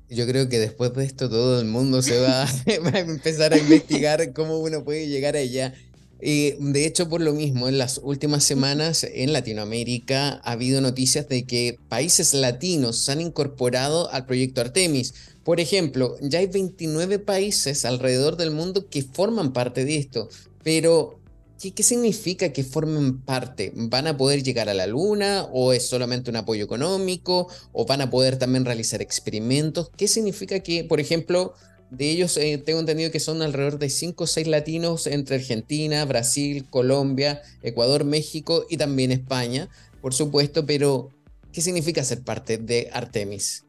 Yo 0.09 0.25
creo 0.25 0.47
que 0.47 0.57
después 0.57 0.93
de 0.93 1.03
esto 1.03 1.29
todo 1.29 1.59
el 1.59 1.67
mundo 1.67 2.01
se 2.01 2.19
va, 2.19 2.45
va 2.45 2.89
a 2.93 2.99
empezar 2.99 3.53
a 3.53 3.57
investigar 3.57 4.31
cómo 4.31 4.59
uno 4.59 4.85
puede 4.85 5.07
llegar 5.07 5.35
allá. 5.35 5.73
De 6.19 6.85
hecho, 6.85 7.09
por 7.09 7.21
lo 7.21 7.33
mismo, 7.33 7.67
en 7.67 7.77
las 7.77 7.99
últimas 8.03 8.43
semanas 8.43 9.03
en 9.03 9.33
Latinoamérica 9.33 10.41
ha 10.43 10.53
habido 10.53 10.81
noticias 10.81 11.29
de 11.29 11.45
que 11.45 11.77
países 11.89 12.33
latinos 12.33 12.97
se 12.97 13.11
han 13.11 13.21
incorporado 13.21 14.11
al 14.11 14.25
proyecto 14.25 14.61
Artemis. 14.61 15.13
Por 15.43 15.59
ejemplo, 15.59 16.15
ya 16.21 16.39
hay 16.39 16.47
29 16.47 17.19
países 17.19 17.85
alrededor 17.85 18.35
del 18.35 18.51
mundo 18.51 18.89
que 18.89 19.03
forman 19.03 19.53
parte 19.53 19.85
de 19.85 19.97
esto. 19.97 20.27
Pero, 20.63 21.19
¿qué, 21.61 21.71
¿qué, 21.71 21.83
significa 21.83 22.51
que 22.51 22.63
formen 22.63 23.21
parte? 23.21 23.71
¿Van 23.75 24.07
a 24.07 24.17
poder 24.17 24.41
llegar 24.41 24.69
a 24.69 24.73
la 24.73 24.87
Luna 24.87 25.47
o 25.53 25.71
es 25.71 25.87
solamente 25.87 26.31
un 26.31 26.35
apoyo 26.37 26.65
económico? 26.65 27.47
¿O 27.73 27.85
van 27.85 28.01
a 28.01 28.09
poder 28.09 28.37
también 28.37 28.65
realizar 28.65 29.03
experimentos? 29.03 29.91
¿Qué 29.95 30.07
significa 30.07 30.61
que, 30.61 30.83
por 30.83 30.99
ejemplo, 30.99 31.53
de 31.89 32.11
ellos 32.11 32.35
eh, 32.37 32.57
tengo 32.57 32.79
entendido 32.79 33.11
que 33.11 33.19
son 33.19 33.41
alrededor 33.41 33.79
de 33.79 33.89
5 33.89 34.23
o 34.23 34.27
6 34.27 34.47
latinos 34.47 35.07
entre 35.07 35.37
Argentina, 35.37 36.03
Brasil, 36.05 36.65
Colombia, 36.69 37.41
Ecuador, 37.61 38.03
México 38.03 38.65
y 38.69 38.77
también 38.77 39.11
España, 39.11 39.69
por 40.01 40.13
supuesto, 40.13 40.65
pero 40.65 41.09
¿qué 41.51 41.61
significa 41.61 42.03
ser 42.03 42.23
parte 42.23 42.57
de 42.57 42.89
Artemis? 42.91 43.65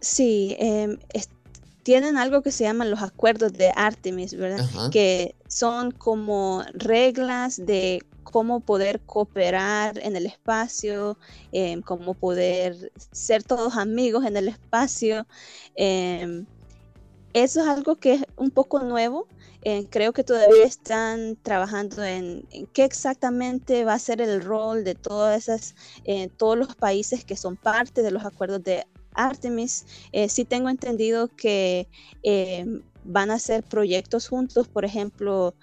Sí, 0.00 0.56
em, 0.58 0.98
tienen 1.82 2.16
algo 2.16 2.42
que 2.42 2.52
se 2.52 2.64
llaman 2.64 2.90
los 2.90 3.02
acuerdos 3.02 3.52
de 3.52 3.72
Artemis, 3.74 4.34
¿verdad? 4.34 4.90
Que 4.90 5.34
son 5.48 5.92
como 5.92 6.62
reglas 6.74 7.64
de 7.64 8.02
cómo 8.24 8.60
poder 8.60 9.00
cooperar 9.00 9.98
en 9.98 10.16
el 10.16 10.26
espacio, 10.26 11.16
em, 11.52 11.80
cómo 11.80 12.14
poder 12.14 12.92
ser 13.12 13.44
todos 13.44 13.76
amigos 13.76 14.24
en 14.26 14.36
el 14.36 14.48
espacio. 14.48 15.26
Em, 15.76 16.44
eso 17.36 17.60
es 17.60 17.66
algo 17.68 17.96
que 17.96 18.14
es 18.14 18.24
un 18.36 18.50
poco 18.50 18.80
nuevo. 18.80 19.28
Eh, 19.60 19.86
creo 19.90 20.14
que 20.14 20.24
todavía 20.24 20.64
están 20.64 21.36
trabajando 21.42 22.02
en, 22.02 22.48
qué 22.72 22.84
exactamente 22.84 23.84
va 23.84 23.92
a 23.92 23.98
ser 23.98 24.22
el 24.22 24.40
rol 24.42 24.84
de 24.84 24.94
todas 24.94 25.36
esas, 25.42 25.74
eh, 26.04 26.30
todos 26.38 26.56
los 26.56 26.74
países 26.76 27.26
que 27.26 27.36
son 27.36 27.56
parte 27.56 28.02
de 28.02 28.10
los 28.10 28.24
acuerdos 28.24 28.64
de 28.64 28.86
Artemis. 29.12 29.84
Eh, 30.12 30.30
sí 30.30 30.46
tengo 30.46 30.70
entendido 30.70 31.28
que 31.28 31.88
van 33.04 33.30
a 33.30 33.34
hacer 33.34 33.62
proyectos 33.64 34.28
juntos, 34.28 34.66
por 34.66 34.86
ejemplo, 34.86 35.54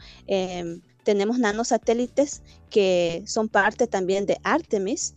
tenemos 1.03 1.39
nanosatélites 1.39 2.43
que 2.69 3.23
son 3.25 3.49
parte 3.49 3.87
también 3.87 4.27
de 4.27 4.37
Artemis. 4.43 5.15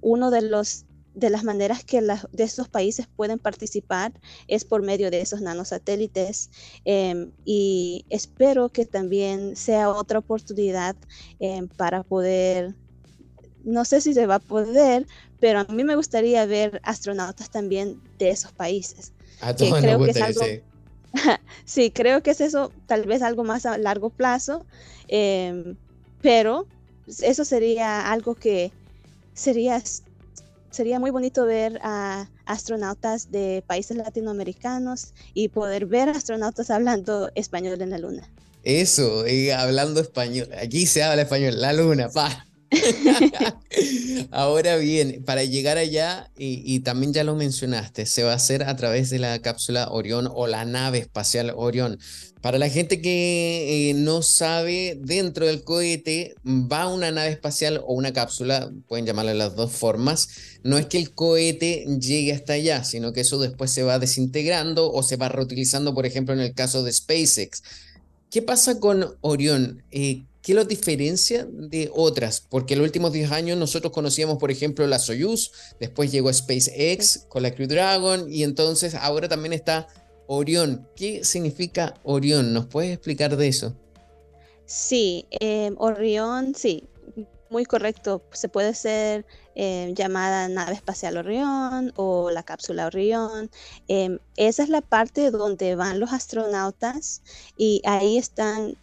uno 0.00 0.30
de 0.30 0.42
los 0.42 0.86
de 1.14 1.30
las 1.30 1.44
maneras 1.44 1.84
que 1.84 2.00
de 2.00 2.44
estos 2.44 2.68
países 2.68 3.06
pueden 3.06 3.38
participar 3.38 4.12
es 4.48 4.64
por 4.64 4.82
medio 4.82 5.10
de 5.10 5.20
esos 5.20 5.40
nanosatélites 5.40 6.50
em, 6.84 7.30
y 7.44 8.04
espero 8.10 8.68
que 8.68 8.84
también 8.84 9.54
sea 9.56 9.90
otra 9.90 10.18
oportunidad 10.18 10.96
em, 11.38 11.68
para 11.68 12.02
poder, 12.02 12.74
no 13.62 13.84
sé 13.84 14.00
si 14.00 14.12
se 14.12 14.26
va 14.26 14.36
a 14.36 14.40
poder, 14.40 15.06
pero 15.38 15.60
a 15.60 15.64
mí 15.64 15.84
me 15.84 15.94
gustaría 15.94 16.44
ver 16.46 16.80
astronautas 16.82 17.48
también 17.48 18.00
de 18.18 18.30
esos 18.30 18.52
países. 18.52 19.12
A 19.40 19.54
todos 19.54 19.80
creo 19.80 20.02
que 20.04 20.10
es 20.10 20.20
algo, 20.20 20.40
sí. 21.64 21.90
creo 21.90 22.22
que 22.22 22.32
es 22.32 22.40
eso, 22.40 22.72
tal 22.86 23.04
vez 23.04 23.22
algo 23.22 23.44
más 23.44 23.66
a 23.66 23.78
largo 23.78 24.10
plazo, 24.10 24.66
em, 25.06 25.76
pero 26.20 26.66
eso 27.06 27.44
sería 27.44 28.10
algo 28.10 28.34
que 28.34 28.72
sería 29.34 29.76
sería 30.74 30.98
muy 30.98 31.10
bonito 31.10 31.46
ver 31.46 31.78
a 31.82 32.28
astronautas 32.44 33.30
de 33.30 33.62
países 33.66 33.96
latinoamericanos 33.96 35.14
y 35.32 35.48
poder 35.48 35.86
ver 35.86 36.08
astronautas 36.08 36.70
hablando 36.70 37.30
español 37.34 37.80
en 37.80 37.90
la 37.90 37.98
Luna. 37.98 38.28
Eso, 38.64 39.24
hablando 39.56 40.00
español. 40.00 40.48
Aquí 40.60 40.86
se 40.86 41.02
habla 41.02 41.22
español, 41.22 41.60
la 41.60 41.72
Luna, 41.72 42.08
pa. 42.08 42.46
Ahora 44.30 44.76
bien, 44.76 45.22
para 45.24 45.44
llegar 45.44 45.78
allá, 45.78 46.30
y, 46.36 46.80
también 46.80 47.12
ya 47.12 47.24
lo 47.24 47.34
mencionaste, 47.34 48.06
se 48.06 48.22
va 48.22 48.32
a 48.32 48.36
hacer 48.36 48.64
a 48.64 48.76
través 48.76 49.10
de 49.10 49.18
la 49.18 49.38
cápsula 49.40 49.88
Orión 49.90 50.28
o 50.32 50.46
la 50.46 50.64
nave 50.64 50.98
espacial 50.98 51.52
Orión. 51.56 51.98
Para 52.40 52.58
la 52.58 52.68
gente 52.68 53.00
que 53.00 53.90
eh, 53.90 53.94
no 53.94 54.20
sabe, 54.20 54.98
dentro 55.00 55.46
del 55.46 55.64
cohete 55.64 56.34
va 56.46 56.88
una 56.88 57.10
nave 57.10 57.30
espacial 57.30 57.80
o 57.86 57.94
una 57.94 58.12
cápsula, 58.12 58.70
pueden 58.86 59.06
llamarla 59.06 59.32
las 59.32 59.56
dos 59.56 59.72
formas. 59.72 60.28
No 60.62 60.76
es 60.76 60.84
que 60.86 60.98
el 60.98 61.12
cohete 61.12 61.86
llegue 61.98 62.34
hasta 62.34 62.52
allá, 62.52 62.84
sino 62.84 63.14
que 63.14 63.22
eso 63.22 63.38
después 63.38 63.70
se 63.70 63.82
va 63.82 63.98
desintegrando 63.98 64.92
o 64.92 65.02
se 65.02 65.16
va 65.16 65.30
reutilizando, 65.30 65.94
por 65.94 66.04
ejemplo, 66.04 66.34
en 66.34 66.40
el 66.40 66.52
caso 66.52 66.82
de 66.82 66.92
SpaceX. 66.92 67.62
¿Qué 68.30 68.42
pasa 68.42 68.78
con 68.78 69.16
Orión? 69.22 69.82
Eh, 69.90 70.24
¿Qué 70.44 70.52
lo 70.52 70.66
diferencia 70.66 71.46
de 71.50 71.90
otras? 71.94 72.42
Porque 72.42 72.74
en 72.74 72.80
los 72.80 72.88
últimos 72.88 73.14
10 73.14 73.32
años 73.32 73.56
nosotros 73.56 73.94
conocíamos, 73.94 74.36
por 74.36 74.50
ejemplo, 74.50 74.86
la 74.86 74.98
Soyuz, 74.98 75.50
después 75.80 76.12
llegó 76.12 76.30
SpaceX 76.30 77.24
con 77.30 77.42
la 77.42 77.54
Crew 77.54 77.66
Dragon 77.66 78.30
y 78.30 78.42
entonces 78.42 78.94
ahora 78.94 79.26
también 79.26 79.54
está 79.54 79.88
Orión. 80.26 80.86
¿Qué 80.96 81.24
significa 81.24 81.94
Orión? 82.02 82.52
¿Nos 82.52 82.66
puedes 82.66 82.92
explicar 82.92 83.38
de 83.38 83.48
eso? 83.48 83.74
Sí, 84.66 85.24
eh, 85.40 85.72
Orión, 85.78 86.54
sí, 86.54 86.84
muy 87.48 87.64
correcto. 87.64 88.22
Se 88.32 88.50
puede 88.50 88.74
ser 88.74 89.24
eh, 89.54 89.94
llamada 89.96 90.46
nave 90.48 90.74
espacial 90.74 91.16
Orión 91.16 91.94
o 91.96 92.30
la 92.30 92.42
cápsula 92.42 92.86
Orión. 92.86 93.50
Em, 93.88 94.18
esa 94.36 94.62
es 94.62 94.68
la 94.68 94.82
parte 94.82 95.30
donde 95.30 95.74
van 95.74 96.00
los 96.00 96.12
astronautas 96.12 97.22
y 97.56 97.80
ahí 97.86 98.18
están 98.18 98.76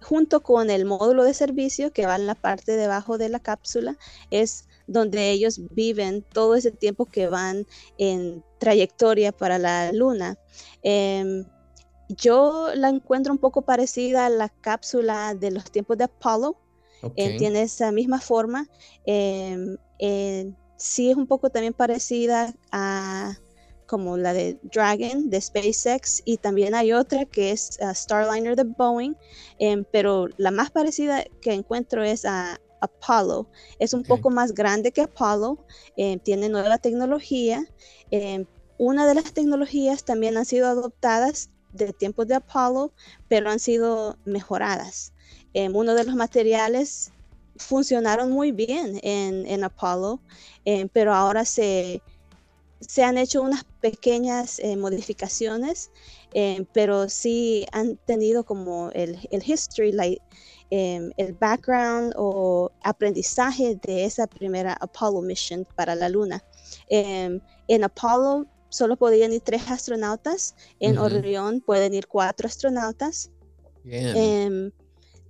junto 0.00 0.42
con 0.42 0.70
el 0.70 0.84
módulo 0.84 1.24
de 1.24 1.34
servicio 1.34 1.92
que 1.92 2.06
va 2.06 2.16
en 2.16 2.26
la 2.26 2.34
parte 2.34 2.76
debajo 2.76 3.18
de 3.18 3.28
la 3.28 3.40
cápsula, 3.40 3.96
es 4.30 4.66
donde 4.86 5.30
ellos 5.30 5.60
viven 5.70 6.22
todo 6.22 6.54
ese 6.54 6.70
tiempo 6.70 7.06
que 7.06 7.28
van 7.28 7.66
en 7.98 8.42
trayectoria 8.58 9.32
para 9.32 9.58
la 9.58 9.92
luna. 9.92 10.38
Em, 10.82 11.44
yo 12.08 12.70
la 12.74 12.88
encuentro 12.88 13.32
un 13.32 13.38
poco 13.38 13.62
parecida 13.62 14.26
a 14.26 14.30
la 14.30 14.48
cápsula 14.48 15.34
de 15.34 15.50
los 15.50 15.70
tiempos 15.70 15.96
de 15.96 16.04
Apolo. 16.04 16.56
Eh, 17.16 17.38
tiene 17.38 17.62
esa 17.62 17.92
misma 17.92 18.20
forma. 18.20 18.66
Em, 19.06 19.76
eh, 19.98 20.52
sí 20.76 21.10
es 21.10 21.16
un 21.16 21.26
poco 21.26 21.50
también 21.50 21.72
parecida 21.72 22.54
a 22.72 23.38
como 23.90 24.16
la 24.16 24.32
de 24.32 24.56
Dragon 24.62 25.30
de 25.30 25.40
SpaceX 25.40 26.22
y 26.24 26.36
también 26.36 26.76
hay 26.76 26.92
otra 26.92 27.24
que 27.24 27.50
es 27.50 27.76
uh, 27.82 27.92
Starliner 27.92 28.54
de 28.54 28.62
Boeing, 28.62 29.16
em, 29.58 29.84
pero 29.90 30.28
la 30.36 30.52
más 30.52 30.70
parecida 30.70 31.24
que 31.42 31.52
encuentro 31.52 32.04
es 32.04 32.24
a 32.24 32.60
Apollo. 32.80 33.48
Es 33.80 33.92
un 33.92 34.04
poco 34.04 34.30
más 34.30 34.54
grande 34.54 34.92
que 34.92 35.00
Apollo, 35.00 35.58
em, 35.96 36.20
tiene 36.20 36.48
nueva 36.48 36.78
tecnología. 36.78 37.64
Em, 38.12 38.46
una 38.78 39.08
de 39.08 39.14
las 39.16 39.32
tecnologías 39.32 40.04
también 40.04 40.36
han 40.36 40.44
sido 40.44 40.68
adoptadas 40.68 41.50
de 41.72 41.92
tiempos 41.92 42.28
de 42.28 42.36
Apollo, 42.36 42.92
pero 43.26 43.50
han 43.50 43.58
sido 43.58 44.16
mejoradas. 44.24 45.12
uno 45.74 45.94
de 45.94 46.04
los 46.04 46.14
materiales 46.14 47.10
funcionaron 47.56 48.30
muy 48.30 48.52
bien 48.52 49.00
en, 49.02 49.46
en 49.46 49.64
Apollo, 49.64 50.20
pero 50.92 51.12
ahora 51.12 51.44
se, 51.44 52.02
se 52.80 53.02
han 53.02 53.18
hecho 53.18 53.42
unas 53.42 53.64
pequeñas 53.80 54.58
eh, 54.58 54.76
modificaciones, 54.76 55.90
eh, 56.32 56.64
pero 56.72 57.08
sí 57.08 57.66
han 57.72 57.96
tenido 57.96 58.44
como 58.44 58.90
el, 58.92 59.18
el 59.30 59.42
history, 59.44 60.20
em, 60.70 61.10
el 61.16 61.32
background 61.34 62.14
o 62.16 62.70
aprendizaje 62.82 63.78
de 63.82 64.04
esa 64.04 64.26
primera 64.26 64.72
Apollo 64.80 65.20
mission 65.20 65.66
para 65.76 65.94
la 65.94 66.08
Luna. 66.08 66.42
Em, 66.88 67.40
en 67.68 67.84
Apollo 67.84 68.46
solo 68.70 68.96
podían 68.96 69.32
ir 69.32 69.40
tres 69.40 69.68
astronautas, 69.68 70.54
en 70.78 70.98
Orión 70.98 71.60
pueden 71.60 71.92
ir 71.94 72.06
cuatro 72.06 72.46
astronautas. 72.46 73.30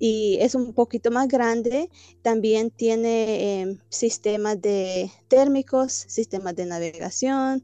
Y 0.02 0.38
es 0.40 0.54
un 0.56 0.72
poquito 0.72 1.12
más 1.12 1.28
grande. 1.28 1.90
También 2.22 2.70
tiene 2.70 3.60
em, 3.60 3.78
sistemas 3.90 4.60
de 4.60 5.12
térmicos, 5.28 5.92
sistemas 5.92 6.56
de 6.56 6.64
navegación, 6.64 7.62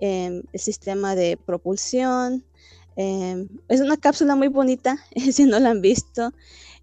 em, 0.00 0.42
el 0.52 0.60
sistema 0.60 1.14
de 1.14 1.36
propulsión. 1.36 2.42
Em, 2.96 3.48
es 3.68 3.80
una 3.80 3.98
cápsula 3.98 4.34
muy 4.34 4.48
bonita, 4.48 4.96
si 5.32 5.44
no 5.44 5.60
la 5.60 5.70
han 5.70 5.82
visto. 5.82 6.32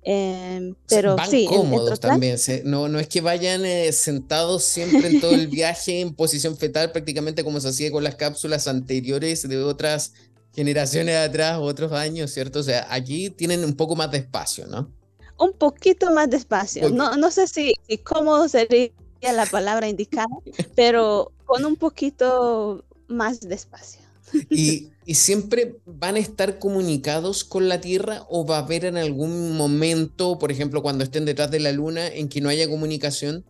pero 0.03 1.15
Van 1.15 1.29
sí, 1.29 1.47
cómodos 1.47 1.99
también. 1.99 2.37
no, 2.65 2.87
no 2.87 2.99
es 2.99 3.07
que 3.07 3.21
vayan 3.21 3.65
eh, 3.65 3.91
sentados 3.91 4.63
siempre 4.63 5.07
en 5.07 5.21
todo 5.21 5.33
el 5.33 5.47
viaje 5.47 6.01
en 6.01 6.13
posición 6.13 6.57
fetal, 6.57 6.91
prácticamente 6.91 7.43
como 7.43 7.59
se 7.59 7.69
hacía 7.69 7.91
con 7.91 8.03
las 8.03 8.15
cápsulas 8.15 8.67
anteriores 8.67 9.47
de 9.47 9.63
otras 9.63 10.13
generaciones 10.53 11.17
atrás, 11.17 11.57
otros 11.59 11.91
años, 11.91 12.31
¿cierto? 12.31 12.59
O 12.59 12.63
sea, 12.63 12.87
aquí 12.89 13.29
tienen 13.29 13.63
un 13.63 13.75
poco 13.75 13.95
más 13.95 14.11
de 14.11 14.19
espacio, 14.19 14.67
¿no? 14.67 14.91
Un 15.39 15.53
poquito 15.53 16.11
más 16.11 16.29
de 16.29 16.37
espacio. 16.37 16.89
No, 16.89 17.15
no 17.17 17.31
sé 17.31 17.47
si, 17.47 17.73
cómo 18.03 18.47
sería 18.47 18.91
la 19.21 19.45
palabra 19.45 19.87
indicada, 19.87 20.27
pero 20.75 21.31
con 21.45 21.65
un 21.65 21.75
poquito 21.75 22.85
más 23.07 23.39
de 23.41 23.55
espacio. 23.55 24.01
¿Y, 24.49 24.89
¿Y, 25.05 25.15
siempre 25.15 25.77
van 25.85 26.15
a 26.15 26.19
estar 26.19 26.59
comunicados 26.59 27.43
con 27.43 27.67
la 27.67 27.81
Tierra 27.81 28.25
o 28.29 28.45
va 28.45 28.57
a 28.57 28.59
haber 28.59 28.85
en 28.85 28.97
algún 28.97 29.57
momento, 29.57 30.37
por 30.37 30.51
ejemplo, 30.51 30.81
cuando 30.81 31.03
estén 31.03 31.25
detrás 31.25 31.49
de 31.49 31.59
la 31.59 31.71
Luna, 31.71 32.07
en 32.07 32.29
que 32.29 32.39
no 32.39 32.49
haya 32.49 32.69
comunicación? 32.69 33.43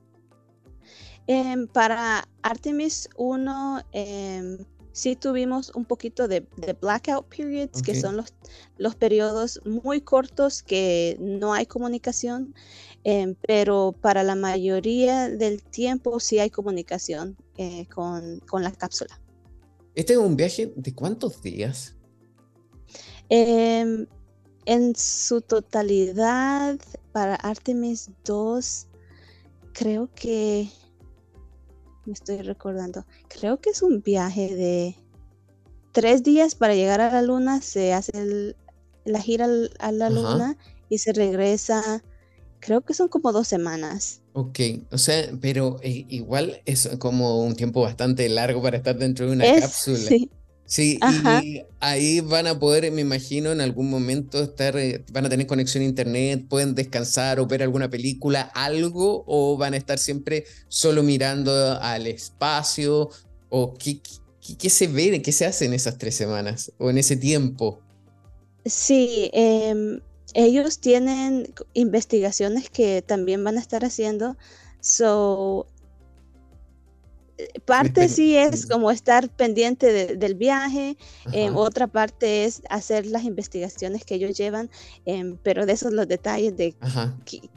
Em, 1.27 1.67
para 1.67 2.27
Artemis 2.41 3.09
1, 3.15 3.83
sí 4.91 5.15
tuvimos 5.15 5.71
un 5.75 5.86
poquito 5.86 6.27
de, 6.27 6.45
blackout 6.82 7.27
periods, 7.27 7.82
que 7.82 7.99
son 7.99 8.17
los, 8.17 8.34
los 8.77 8.95
periodos 8.95 9.62
muy 9.65 10.01
cortos 10.01 10.63
que 10.63 11.17
no 11.19 11.54
hay 11.54 11.65
comunicación, 11.65 12.54
em, 13.04 13.36
pero 13.47 13.95
para 13.99 14.23
la 14.23 14.36
mayoría 14.36 15.30
del 15.30 15.63
tiempo 15.63 16.19
sí 16.19 16.39
hay 16.39 16.49
comunicación 16.49 17.38
eh, 17.58 17.88
con, 17.88 18.41
la 18.62 18.71
cápsula. 18.71 19.19
¿Este 19.95 20.13
es 20.13 20.19
un 20.19 20.36
viaje 20.36 20.73
de 20.75 20.93
cuántos 20.93 21.41
días? 21.41 21.95
Em, 23.30 24.08
en 24.65 24.95
su 24.95 25.41
totalidad, 25.41 26.80
para 27.12 27.36
Artemis 27.36 28.10
2, 28.25 28.88
creo 29.73 30.10
que 30.13 30.69
me 32.05 32.13
estoy 32.13 32.41
recordando, 32.41 33.05
creo 33.27 33.59
que 33.59 33.71
es 33.71 33.81
un 33.81 34.01
viaje 34.01 34.55
de 34.55 34.95
tres 35.91 36.23
días 36.23 36.55
para 36.55 36.75
llegar 36.75 37.01
a 37.01 37.11
la 37.11 37.21
luna, 37.21 37.61
se 37.61 37.93
hace 37.93 38.55
la 39.05 39.21
gira 39.21 39.47
a 39.79 39.91
la 39.91 40.09
luna 40.09 40.57
y 40.89 40.99
se 40.99 41.13
regresa, 41.13 42.03
creo 42.59 42.81
que 42.81 42.93
son 42.93 43.07
como 43.07 43.31
dos 43.31 43.47
semanas. 43.47 44.21
Ok, 44.33 44.59
o 44.91 44.97
sea, 44.97 45.29
pero 45.41 45.79
eh, 45.81 46.05
igual 46.09 46.61
es 46.65 46.89
como 46.99 47.43
un 47.43 47.55
tiempo 47.55 47.81
bastante 47.81 48.27
largo 48.29 48.61
para 48.61 48.77
estar 48.77 48.97
dentro 48.97 49.27
de 49.27 49.33
una 49.33 49.45
cápsula. 49.59 49.97
Sí. 49.97 50.29
Sí, 50.65 51.00
y 51.34 51.63
ahí 51.82 52.21
van 52.21 52.47
a 52.47 52.58
poder, 52.58 52.89
me 52.93 53.02
imagino, 53.02 53.52
en 53.52 53.60
algún 53.60 53.89
momento 53.89 54.41
estar, 54.41 54.78
eh, 54.78 55.04
van 55.12 55.26
a 55.26 55.30
tener 55.30 55.45
conexión 55.45 55.84
a 55.84 55.88
internet, 55.88 56.45
pueden 56.47 56.76
descansar 56.76 57.41
o 57.41 57.45
ver 57.45 57.62
alguna 57.62 57.89
película, 57.89 58.43
algo, 58.54 59.26
o 59.28 59.58
van 59.58 59.74
a 59.74 59.78
estar 59.78 60.00
siempre 60.00 60.45
solo 60.69 61.04
mirando 61.04 61.52
al 61.82 62.08
espacio, 62.08 63.10
o 63.50 63.74
qué, 63.74 64.00
qué, 64.58 64.69
se 64.69 64.88
ve, 64.88 65.21
qué 65.21 65.32
se 65.34 65.45
hace 65.45 65.65
en 65.65 65.74
esas 65.74 65.97
tres 65.97 66.15
semanas 66.15 66.71
o 66.78 66.89
en 66.89 66.97
ese 66.97 67.17
tiempo. 67.17 67.82
Sí, 68.65 69.30
em, 69.34 70.00
ellos 70.34 70.80
tienen 70.80 71.54
investigaciones 71.74 72.69
que 72.69 73.02
también 73.02 73.43
van 73.43 73.58
a 73.58 73.60
estar 73.60 73.84
haciendo. 73.84 74.38
So, 74.80 75.67
parte 77.65 78.10
sí. 78.10 78.36
es 78.36 78.65
como 78.67 78.91
estar 78.91 79.30
pendiente 79.30 80.15
del 80.15 80.36
viaje, 80.36 80.97
em, 81.32 81.56
otra 81.56 81.88
parte 81.88 82.45
es 82.45 82.62
hacer 82.69 83.06
las 83.06 83.23
investigaciones 83.23 84.06
que 84.06 84.15
ellos 84.15 84.38
llevan, 84.38 84.69
em, 85.06 85.38
pero 85.43 85.65
de 85.65 85.73
esos 85.73 85.93
los 85.93 86.08
detalles 86.08 86.56
de 86.58 86.75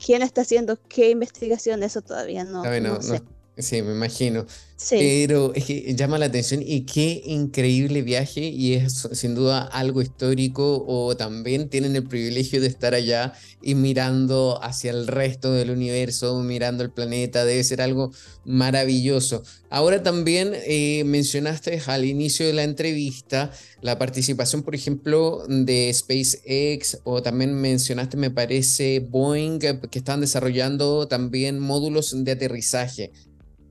quién 0.05 0.23
está 0.23 0.43
haciendo 0.43 0.79
qué 0.89 1.11
investigación, 1.11 1.83
eso 1.83 2.03
todavía 2.03 2.45
no, 2.45 2.63
no, 2.81 3.03
sé. 3.03 3.23
Sí, 3.57 3.83
me 3.83 3.93
imagino. 3.93 4.47
Pero 4.91 5.55
es 5.55 5.65
que 5.65 5.95
llama 5.95 6.19
la 6.19 6.27
atención 6.27 6.61
y 6.61 6.85
qué 6.85 7.23
increíble 7.25 8.03
viaje 8.03 8.41
y 8.41 8.75
es 8.75 9.09
sin 9.13 9.37
duda 9.37 9.63
algo 9.63 10.03
histórico 10.03 10.85
o 10.87 11.17
también 11.17 11.69
tienen 11.69 11.95
el 11.95 12.03
privilegio 12.05 12.61
de 12.61 12.67
estar 12.67 12.93
allá 12.95 13.33
y 13.63 13.77
mirando 13.77 14.59
hacia 14.63 14.91
el 14.91 15.07
resto 15.07 15.53
del 15.53 15.71
universo, 15.71 16.39
mirando 16.41 16.83
el 16.83 16.91
planeta, 16.91 17.45
debe 17.45 17.63
ser 17.63 17.81
algo 17.81 18.11
maravilloso. 18.45 19.45
Ahora 19.71 20.03
también 20.03 20.53
eh, 20.55 21.05
mencionaste 21.05 21.81
al 21.87 22.05
inicio 22.05 22.47
de 22.47 22.53
la 22.55 22.65
entrevista 22.65 23.53
la 23.81 23.99
participación, 23.99 24.65
por 24.65 24.75
ejemplo, 24.75 25.45
de 25.49 25.93
SpaceX 25.95 26.99
o 27.05 27.23
también 27.23 27.55
mencionaste, 27.55 28.17
me 28.17 28.31
parece, 28.31 28.99
Boeing, 28.99 29.61
que 29.61 29.79
están 29.93 30.21
desarrollando 30.21 31.07
también 31.07 31.61
módulos 31.61 32.25
de 32.25 32.33
aterrizaje. 32.33 33.13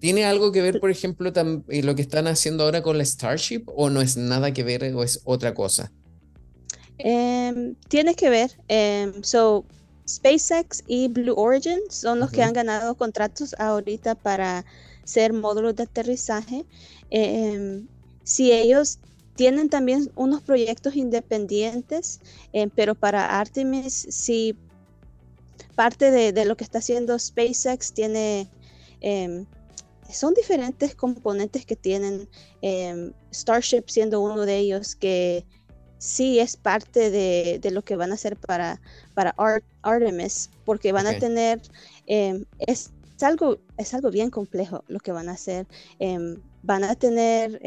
¿Tiene 0.03 0.25
algo 0.25 0.51
que 0.51 0.61
ver, 0.61 0.81
por 0.81 0.91
ejemplo, 0.91 1.31
eh, 1.69 1.81
lo 1.81 1.95
que 1.95 2.01
están 2.01 2.27
haciendo 2.27 2.65
ahora 2.65 2.83
con 2.83 2.97
la 2.97 3.05
Starship 3.05 3.63
o 3.67 3.89
no 3.89 4.01
es 4.01 4.17
nada 4.17 4.51
que 4.51 4.61
ver 4.61 4.93
o 4.93 5.01
es 5.01 5.21
otra 5.23 5.53
cosa? 5.53 5.93
Em, 6.97 7.75
tiene 7.87 8.13
que 8.13 8.29
ver. 8.29 8.51
Em, 8.67 9.23
so, 9.23 9.63
SpaceX 10.05 10.83
y 10.87 11.07
Blue 11.07 11.35
Origin 11.37 11.79
son 11.89 12.19
los 12.19 12.31
que 12.31 12.43
han 12.43 12.51
ganado 12.51 12.95
contratos 12.95 13.55
ahorita 13.57 14.15
para 14.15 14.65
ser 15.05 15.31
módulos 15.31 15.73
de 15.77 15.83
aterrizaje. 15.83 16.65
Em, 17.09 17.87
si 18.25 18.51
ellos 18.51 18.99
tienen 19.37 19.69
también 19.69 20.11
unos 20.15 20.41
proyectos 20.41 20.97
independientes, 20.97 22.19
pero 22.75 22.93
para 22.93 23.39
Artemis, 23.39 24.05
sí, 24.09 24.57
parte 25.75 26.11
de, 26.11 26.33
de, 26.33 26.43
lo 26.43 26.57
que 26.57 26.65
está 26.65 26.79
haciendo 26.79 27.17
SpaceX 27.17 27.93
tiene 27.93 28.49
son 30.13 30.33
diferentes 30.33 30.95
componentes 30.95 31.65
que 31.65 31.75
tienen 31.75 32.29
em, 32.61 33.13
Starship 33.31 33.83
siendo 33.87 34.21
uno 34.21 34.45
de 34.45 34.57
ellos 34.57 34.95
que 34.95 35.45
sí 35.97 36.39
es 36.39 36.57
parte 36.57 37.09
de, 37.09 37.59
lo 37.71 37.81
que 37.81 37.95
van 37.95 38.11
a 38.11 38.15
hacer 38.15 38.35
para, 38.35 38.81
para 39.13 39.33
Artemis, 39.81 40.49
porque 40.65 40.91
van 40.91 41.07
a 41.07 41.17
tener, 41.17 41.61
em, 42.07 42.43
es, 42.59 42.91
algo, 43.21 43.57
es 43.77 43.93
algo 43.93 44.11
bien 44.11 44.29
complejo 44.29 44.83
lo 44.87 44.99
que 44.99 45.13
van 45.13 45.29
a 45.29 45.33
hacer. 45.33 45.65
Em, 45.99 46.41
van 46.61 46.83
a 46.83 46.95
tener 46.95 47.59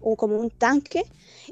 un, 0.00 0.16
como 0.16 0.38
un 0.38 0.50
tanque 0.50 1.04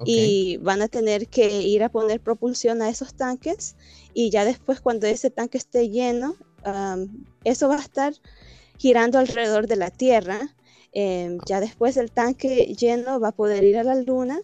y 0.06 0.56
van 0.58 0.80
a 0.80 0.88
tener 0.88 1.28
que 1.28 1.60
ir 1.62 1.82
a 1.82 1.90
poner 1.90 2.20
propulsión 2.20 2.80
a 2.80 2.88
esos 2.88 3.14
tanques 3.14 3.76
y 4.14 4.30
ya 4.30 4.44
después 4.44 4.80
cuando 4.80 5.06
ese 5.06 5.30
tanque 5.30 5.58
esté 5.58 5.90
lleno, 5.90 6.36
eso 7.44 7.68
va 7.68 7.76
a 7.76 7.80
estar 7.80 8.14
girando 8.78 9.18
alrededor 9.18 9.66
de 9.66 9.76
la 9.76 9.90
Tierra. 9.90 10.54
Em, 10.92 11.38
ya 11.46 11.60
después 11.60 11.96
el 11.96 12.10
tanque 12.10 12.74
lleno 12.78 13.18
va 13.18 13.28
a 13.28 13.32
poder 13.32 13.64
ir 13.64 13.78
a 13.78 13.84
la 13.84 13.94
Luna 13.94 14.40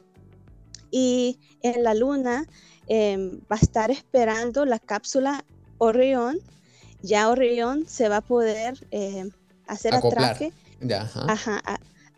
y 0.91 1.39
en 1.63 1.83
la 1.85 1.95
Luna 1.95 2.47
em, 2.87 3.41
va 3.53 3.57
a 3.57 3.59
estar 3.61 3.91
esperando 3.91 4.65
la 4.65 4.79
cápsula 4.79 5.45
Orión. 5.79 6.39
Ya 7.03 7.29
Orión 7.29 7.87
se 7.87 8.09
va 8.09 8.19
a 8.19 8.21
poder 8.23 8.87
em, 8.91 9.31
hacer 9.67 9.95
acoplar. 9.95 10.39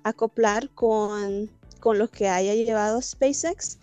acoplar 0.05 0.71
con, 0.71 1.51
con 1.81 1.99
lo 1.99 2.09
que 2.09 2.29
haya 2.29 2.55
llevado 2.55 3.03
SpaceX 3.03 3.79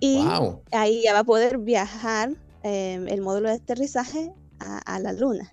y 0.00 0.24
ahí 0.72 1.02
ya 1.02 1.12
va 1.12 1.20
a 1.20 1.24
poder 1.24 1.58
viajar 1.58 2.34
el 2.62 3.20
módulo 3.20 3.48
de 3.50 3.56
aterrizaje 3.56 4.32
a, 4.58 4.78
a 4.78 4.98
la 4.98 5.12
Luna. 5.12 5.52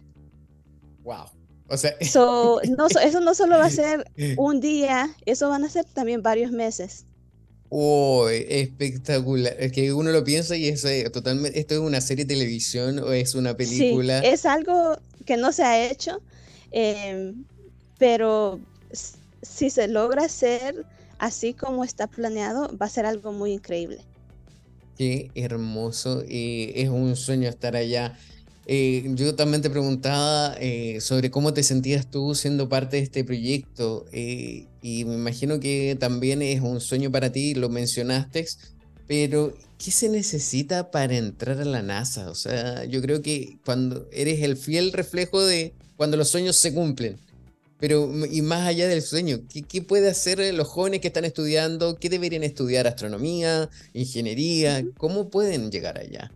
Wow. 1.04 1.37
O 1.70 1.78
sea, 1.78 1.96
no, 2.16 2.88
eso 2.88 3.20
no 3.20 3.36
solo 3.36 3.58
va 3.58 3.66
a 3.66 3.70
ser 3.70 4.10
un 4.38 4.60
día, 4.60 5.16
eso 5.26 5.50
van 5.50 5.64
a 5.64 5.70
ser 5.70 5.86
también 5.86 6.22
varios 6.22 6.52
meses. 6.52 7.06
Oh, 7.70 8.30
espectacular. 8.30 9.54
Es 9.60 9.74
que 9.74 9.92
uno 9.92 10.12
lo 10.12 10.24
piensa 10.24 10.56
y 10.56 10.70
es 10.70 10.86
eh, 10.86 11.10
totalmente. 11.10 11.60
¿Esto 11.60 11.74
es 11.74 11.82
una 11.82 12.00
serie 12.00 12.24
de 12.24 12.34
televisión 12.34 13.00
o 13.00 13.12
es 13.12 13.36
una 13.36 13.58
película? 13.58 14.22
Sí, 14.22 14.28
es 14.28 14.46
algo 14.46 14.98
que 15.26 15.36
no 15.36 15.52
se 15.52 15.64
ha 15.64 15.90
hecho, 15.90 16.22
em, 16.72 17.44
pero 17.98 18.62
si 19.42 19.70
se 19.70 19.90
logra 19.90 20.24
hacer 20.24 20.86
así 21.20 21.54
como 21.54 21.84
está 21.84 22.08
planeado, 22.08 22.76
va 22.78 22.86
a 22.86 22.90
ser 22.90 23.06
algo 23.06 23.34
muy 23.34 23.52
increíble. 23.52 24.00
Qué 24.98 25.30
hermoso. 25.36 26.24
y 26.28 26.72
es 26.74 26.90
un 26.90 27.18
sueño 27.18 27.50
estar 27.50 27.76
allá. 27.76 28.18
Eh, 28.70 29.06
yo 29.16 29.34
también 29.34 29.62
te 29.62 29.70
preguntaba 29.70 30.54
eh, 30.60 31.00
sobre 31.00 31.32
cómo 31.32 31.54
te 31.54 31.64
sentías 31.64 32.12
tú 32.12 32.36
siendo 32.36 32.68
parte 32.68 32.98
de 32.98 33.04
este 33.04 33.24
proyecto 33.24 34.06
eh, 34.12 34.68
y 34.82 35.06
me 35.06 35.14
imagino 35.14 35.62
que 35.62 35.96
también 35.98 36.42
es 36.42 36.60
un 36.60 36.82
sueño 36.82 37.10
para 37.10 37.32
ti, 37.32 37.56
lo 37.56 37.70
mencionaste, 37.70 38.46
pero 39.08 39.54
¿qué 39.78 39.92
se 39.92 40.10
necesita 40.10 40.92
para 40.92 41.16
entrar 41.16 41.62
a 41.62 41.66
la 41.66 41.82
NASA? 41.82 42.30
O 42.30 42.36
sea, 42.36 42.84
yo 42.84 43.02
creo 43.02 43.22
que 43.22 43.58
cuando 43.64 44.06
eres 44.12 44.42
el 44.42 44.58
fiel 44.58 44.92
reflejo 44.92 45.42
de 45.42 45.74
cuando 45.96 46.18
los 46.18 46.28
sueños 46.28 46.58
se 46.58 46.74
cumplen. 46.74 47.18
Pero, 47.80 48.12
y 48.30 48.42
más 48.42 48.68
allá 48.68 48.88
del 48.88 49.04
sueño, 49.04 49.40
¿qué, 49.48 49.62
qué 49.62 49.82
puede 49.82 50.10
hacer 50.10 50.40
los 50.54 50.68
jóvenes 50.68 51.00
que 51.00 51.08
están 51.08 51.26
estudiando? 51.26 51.96
¿Qué 51.98 52.10
deberían 52.10 52.44
estudiar? 52.44 52.88
¿Astronomía? 52.88 53.70
¿Ingeniería? 53.94 54.84
¿Cómo 54.98 55.30
pueden 55.30 55.72
llegar 55.72 56.00
allá? 56.00 56.32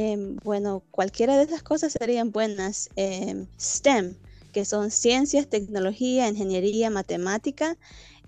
Em, 0.00 0.36
bueno, 0.44 0.84
cualquiera 0.92 1.36
de 1.36 1.42
esas 1.42 1.64
cosas 1.64 1.92
serían 1.92 2.30
buenas. 2.30 2.88
Em, 2.94 3.48
STEM, 3.58 4.16
que 4.52 4.64
son 4.64 4.92
ciencias, 4.92 5.48
tecnología, 5.48 6.28
ingeniería, 6.28 6.88
matemática, 6.88 7.76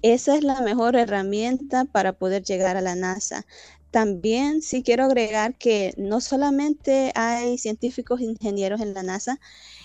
esa 0.02 0.36
es 0.36 0.42
la 0.42 0.62
mejor 0.62 0.96
herramienta 0.96 1.84
para 1.84 2.12
poder 2.12 2.42
llegar 2.42 2.76
a 2.76 2.80
la 2.80 2.96
NASA. 2.96 3.46
También 3.92 4.62
sí 4.62 4.82
quiero 4.82 5.04
agregar 5.04 5.56
que 5.58 5.94
no 5.96 6.20
solamente 6.20 7.12
hay 7.14 7.56
científicos 7.56 8.20
e 8.20 8.24
ingenieros 8.24 8.80
en 8.80 8.92
la 8.92 9.04
NASA, 9.04 9.38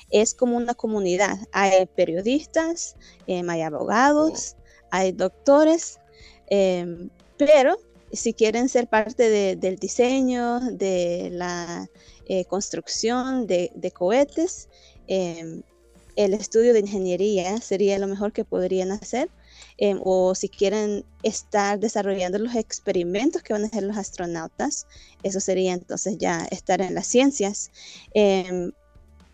es 0.09 0.33
como 0.33 0.57
una 0.57 0.73
comunidad. 0.73 1.37
Hay 1.51 1.85
periodistas, 1.95 2.95
em, 3.27 3.47
hay 3.47 3.61
abogados, 3.61 4.55
hay 4.89 5.11
doctores, 5.11 5.99
pero 7.37 7.77
si 8.11 8.33
quieren 8.33 8.69
ser 8.69 8.87
parte 8.87 9.55
del 9.55 9.75
diseño, 9.77 10.59
de 10.71 11.29
la 11.31 11.89
eh, 12.27 12.45
construcción 12.45 13.47
de, 13.47 13.91
cohetes, 13.93 14.69
em, 15.07 15.63
el 16.15 16.33
estudio 16.33 16.73
de 16.73 16.79
ingeniería 16.79 17.59
sería 17.59 17.99
lo 17.99 18.07
mejor 18.07 18.31
que 18.31 18.45
podrían 18.45 18.91
hacer. 18.91 19.29
Em, 19.77 19.99
o 20.03 20.35
si 20.35 20.47
quieren 20.49 21.05
estar 21.23 21.79
desarrollando 21.79 22.39
los 22.39 22.55
experimentos 22.55 23.43
que 23.43 23.53
van 23.53 23.63
a 23.63 23.67
hacer 23.67 23.83
los 23.83 23.97
astronautas, 23.97 24.87
eso 25.23 25.39
sería 25.39 25.73
entonces 25.73 26.17
ya 26.17 26.45
estar 26.51 26.81
en 26.81 26.95
las 26.95 27.07
ciencias. 27.07 27.71
Em, 28.13 28.71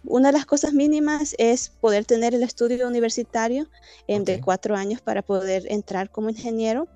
una 0.04 0.30
de 0.30 0.34
las 0.34 0.46
cosas 0.48 0.74
mínimas 0.74 1.36
es 1.38 1.70
poder 1.70 2.06
tener 2.06 2.34
el 2.34 2.42
estudio 2.42 2.88
universitario 2.88 3.70
de 4.08 4.42
cuatro 4.42 4.76
años 4.76 5.00
para 5.00 5.22
poder 5.22 5.66
entrar 5.70 6.10
como 6.10 6.30
ingeniero. 6.30 6.88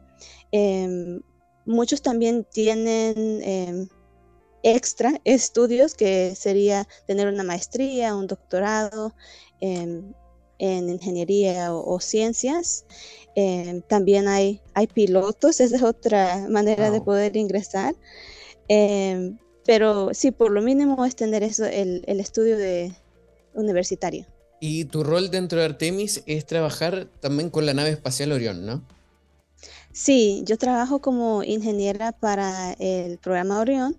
Muchos 1.65 2.01
también 2.01 2.45
tienen 2.51 3.41
em, 3.43 3.87
extra 4.63 5.19
estudios, 5.23 5.95
que 5.95 6.35
sería 6.35 6.87
tener 7.07 7.27
una 7.27 7.43
maestría, 7.43 8.15
un 8.15 8.27
doctorado 8.27 9.13
em, 9.61 10.13
en 10.59 10.89
ingeniería 10.89 11.73
o, 11.73 11.99
ciencias. 11.99 12.85
Em, 13.35 13.81
también 13.81 14.27
hay, 14.27 14.61
hay 14.73 14.87
pilotos, 14.87 15.59
esa 15.59 15.75
es 15.77 15.83
otra 15.83 16.47
manera 16.49 16.91
de 16.91 17.01
poder 17.01 17.35
ingresar. 17.35 17.95
pero 19.65 20.13
sí, 20.13 20.31
por 20.31 20.51
lo 20.51 20.61
mínimo 20.61 21.05
es 21.05 21.15
tener 21.15 21.43
eso, 21.43 21.65
el, 21.65 22.03
el 22.07 22.19
estudio 22.19 22.57
de 22.57 22.93
universitario. 23.55 24.25
Y 24.59 24.85
tu 24.85 25.03
rol 25.03 25.29
dentro 25.31 25.59
de 25.59 25.65
Artemis 25.65 26.23
es 26.25 26.45
trabajar 26.45 27.07
también 27.19 27.49
con 27.49 27.65
la 27.65 27.73
nave 27.73 27.89
espacial 27.89 28.31
Orión, 28.31 28.65
¿no? 28.65 28.83
Sí, 29.97 30.43
yo 30.45 30.57
trabajo 30.57 30.99
como 30.99 31.41
ingeniera 31.43 32.11
para 32.11 32.73
el 32.79 33.17
programa 33.17 33.61
Orión. 33.61 33.95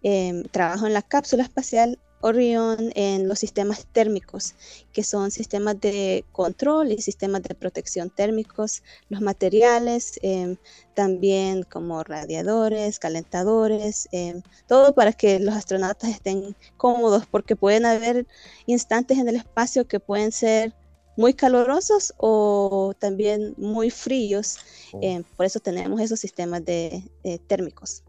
Em, 0.00 0.44
trabajo 0.44 0.86
en 0.86 0.92
la 0.92 1.02
cápsula 1.02 1.42
espacial 1.42 1.98
Orión 2.20 2.92
en 2.94 3.26
los 3.26 3.40
sistemas 3.40 3.84
térmicos, 3.92 4.54
que 4.92 5.02
son 5.02 5.32
sistemas 5.32 5.80
de 5.80 6.24
control 6.30 6.92
y 6.92 7.02
sistemas 7.02 7.42
de 7.42 7.56
protección 7.56 8.10
térmicos, 8.10 8.84
los 9.08 9.22
materiales, 9.22 10.20
em, 10.22 10.56
también 10.94 11.64
como 11.64 12.04
radiadores, 12.04 13.00
calentadores, 13.00 14.08
em, 14.12 14.42
todo 14.68 14.94
para 14.94 15.12
que 15.12 15.40
los 15.40 15.56
astronautas 15.56 16.10
estén 16.10 16.54
cómodos, 16.76 17.26
porque 17.26 17.56
pueden 17.56 17.86
haber 17.86 18.28
instantes 18.66 19.18
en 19.18 19.28
el 19.28 19.34
espacio 19.36 19.88
que 19.88 19.98
pueden 19.98 20.30
ser 20.30 20.74
muy 21.20 21.34
calurosos 21.34 22.14
o 22.16 22.94
también 22.98 23.54
muy 23.58 23.90
fríos. 23.90 24.56
Oh. 24.92 25.00
Eh, 25.02 25.22
por 25.36 25.44
eso 25.44 25.60
tenemos 25.60 26.00
esos 26.00 26.18
sistemas 26.18 26.64
de, 26.64 27.02
térmicos. 27.46 28.02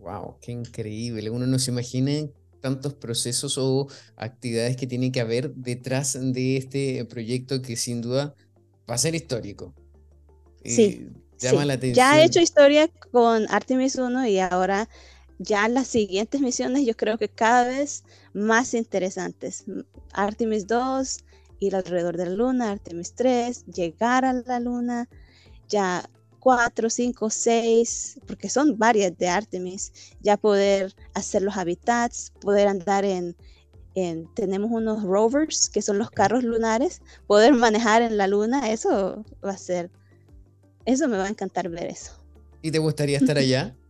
¡Wow! 0.00 0.36
¡Qué 0.40 0.52
increíble! 0.52 1.28
Uno 1.28 1.46
no 1.46 1.58
se 1.58 1.70
imagina 1.70 2.12
tantos 2.60 2.94
procesos 2.94 3.58
o 3.58 3.88
actividades 4.16 4.76
que 4.76 4.86
tiene 4.86 5.12
que 5.12 5.20
haber 5.20 5.54
detrás 5.54 6.18
de 6.18 6.56
este 6.56 7.04
proyecto 7.04 7.60
que 7.60 7.76
sin 7.76 8.00
duda 8.00 8.34
va 8.90 8.94
a 8.94 8.98
ser 8.98 9.14
histórico. 9.14 9.74
Sí. 10.64 11.08
llama 11.38 11.66
la 11.66 11.74
atención. 11.74 11.94
Ya 11.94 12.20
he 12.20 12.24
hecho 12.24 12.40
historia 12.40 12.88
con 13.12 13.46
Artemis 13.50 13.96
1 13.96 14.26
y 14.28 14.38
ahora 14.40 14.88
ya 15.38 15.68
las 15.68 15.88
siguientes 15.88 16.40
misiones 16.40 16.86
yo 16.86 16.96
creo 16.96 17.18
que 17.18 17.28
cada 17.28 17.68
vez 17.68 18.02
más 18.32 18.72
interesantes. 18.72 19.64
Artemis 20.12 20.66
2, 20.66 21.18
ir 21.60 21.76
alrededor 21.76 22.16
de 22.16 22.26
la 22.26 22.32
luna, 22.32 22.70
Artemis 22.70 23.14
3, 23.14 23.66
llegar 23.66 24.24
a 24.24 24.32
la 24.32 24.60
luna, 24.60 25.08
ya 25.68 26.08
4, 26.40 26.90
5, 26.90 27.30
6, 27.30 28.20
porque 28.26 28.48
son 28.48 28.78
varias 28.78 29.16
de 29.18 29.28
Artemis, 29.28 29.92
ya 30.20 30.36
poder 30.36 30.94
hacer 31.14 31.42
los 31.42 31.56
habitats, 31.56 32.32
poder 32.40 32.68
andar 32.68 33.04
en, 33.04 33.36
en, 33.94 34.32
tenemos 34.34 34.70
unos 34.70 35.02
rovers, 35.02 35.68
que 35.68 35.82
son 35.82 35.98
los 35.98 36.10
carros 36.10 36.44
lunares, 36.44 37.00
poder 37.26 37.52
manejar 37.54 38.02
en 38.02 38.16
la 38.16 38.28
luna, 38.28 38.70
eso 38.70 39.24
va 39.44 39.52
a 39.52 39.58
ser, 39.58 39.90
eso 40.84 41.08
me 41.08 41.16
va 41.16 41.24
a 41.24 41.28
encantar 41.28 41.68
ver 41.68 41.86
eso. 41.86 42.12
¿Y 42.62 42.70
te 42.70 42.78
gustaría 42.78 43.18
estar 43.18 43.38
allá? 43.38 43.74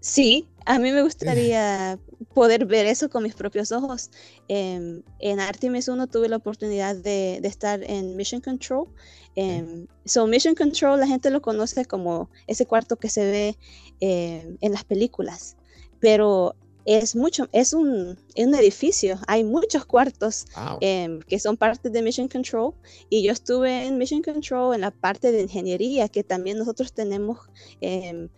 Sí, 0.00 0.46
a 0.66 0.78
mí 0.78 0.92
me 0.92 1.00
gustaría 1.00 1.98
poder 2.34 2.66
ver 2.66 2.86
eso 2.86 3.08
con 3.08 3.22
mis 3.22 3.34
propios 3.34 3.72
ojos. 3.72 4.10
Em, 4.48 5.02
en 5.20 5.40
Artemis 5.40 5.88
1 5.88 6.06
tuve 6.08 6.28
la 6.28 6.36
oportunidad 6.36 6.96
de, 6.96 7.36
estar 7.44 7.82
en 7.84 8.16
Mission 8.16 8.40
Control. 8.40 8.88
Um, 9.36 9.86
so 10.04 10.26
Mission 10.26 10.54
Control 10.54 11.00
la 11.00 11.06
gente 11.06 11.30
lo 11.30 11.40
conoce 11.40 11.84
como 11.86 12.30
ese 12.46 12.66
cuarto 12.66 12.96
que 12.96 13.08
se 13.08 13.24
ve 13.24 13.58
em, 14.00 14.58
en 14.60 14.72
las 14.72 14.84
películas, 14.84 15.56
pero 16.00 16.54
es 16.84 17.16
mucho, 17.16 17.48
es 17.52 17.72
un, 17.72 18.18
edificio, 18.36 19.18
hay 19.26 19.42
muchos 19.42 19.86
cuartos 19.86 20.44
que 20.80 21.38
son 21.40 21.56
parte 21.56 21.88
de 21.88 22.02
Mission 22.02 22.28
Control 22.28 22.74
y 23.08 23.22
yo 23.22 23.32
estuve 23.32 23.86
en 23.86 23.96
Mission 23.96 24.22
Control 24.22 24.74
en 24.74 24.82
la 24.82 24.90
parte 24.90 25.32
de 25.32 25.42
ingeniería 25.42 26.08
que 26.08 26.22
también 26.22 26.58
nosotros 26.58 26.92
tenemos 26.92 27.38
eh, 27.80 28.28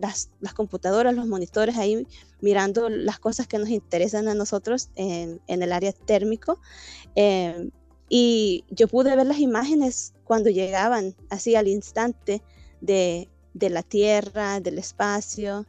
las, 0.00 0.28
computadoras, 0.54 1.14
los 1.14 1.26
monitores 1.26 1.76
ahí 1.76 2.06
mirando 2.40 2.88
las 2.88 3.18
cosas 3.18 3.46
que 3.46 3.58
nos 3.58 3.68
interesan 3.68 4.28
a 4.28 4.34
nosotros 4.34 4.90
en, 4.96 5.40
el 5.46 5.72
área 5.72 5.92
térmico. 5.92 6.60
Em, 7.14 7.70
y 8.08 8.64
yo 8.70 8.88
pude 8.88 9.16
ver 9.16 9.26
las 9.26 9.38
imágenes 9.38 10.14
cuando 10.24 10.50
llegaban, 10.50 11.14
así 11.30 11.54
al 11.54 11.68
instante 11.68 12.42
de, 12.80 13.28
la 13.54 13.82
Tierra, 13.82 14.60
del 14.60 14.78
espacio, 14.78 15.66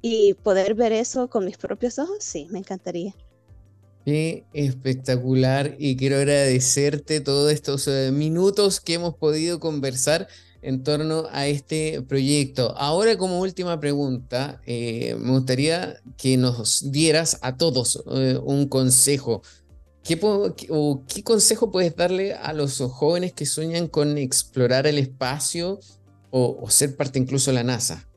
y 0.00 0.34
poder 0.34 0.74
ver 0.74 0.92
eso 0.92 1.28
con 1.28 1.44
mis 1.44 1.56
propios 1.56 1.98
ojos, 1.98 2.18
sí, 2.20 2.48
me 2.50 2.58
encantaría. 2.58 3.14
Qué 4.04 4.44
espectacular 4.52 5.76
y 5.78 5.96
quiero 5.96 6.16
agradecerte 6.16 7.20
todos 7.20 7.52
estos 7.52 7.86
eh, 7.86 8.10
minutos 8.12 8.80
que 8.80 8.94
hemos 8.94 9.14
podido 9.14 9.60
conversar 9.60 10.26
en 10.62 10.84
torno 10.84 11.26
a 11.32 11.46
este 11.48 12.02
proyecto. 12.02 12.74
Ahora 12.78 13.18
como 13.18 13.40
última 13.40 13.78
pregunta, 13.80 14.60
eh, 14.64 15.16
me 15.18 15.32
gustaría 15.32 16.00
que 16.16 16.36
nos 16.36 16.90
dieras 16.92 17.38
a 17.42 17.56
todos 17.56 18.02
eh, 18.12 18.38
un 18.42 18.68
consejo. 18.68 19.42
¿Qué, 20.04 20.18
o 20.22 21.04
¿Qué 21.06 21.22
consejo 21.22 21.70
puedes 21.70 21.94
darle 21.94 22.34
a 22.34 22.52
los 22.52 22.78
jóvenes 22.78 23.32
que 23.32 23.46
sueñan 23.46 23.86
con 23.88 24.18
explorar 24.18 24.86
el 24.86 24.98
espacio 24.98 25.78
o, 26.30 26.68
ser 26.70 26.96
parte 26.96 27.18
incluso 27.18 27.50
de 27.50 27.56
la 27.56 27.64
NASA? 27.64 28.08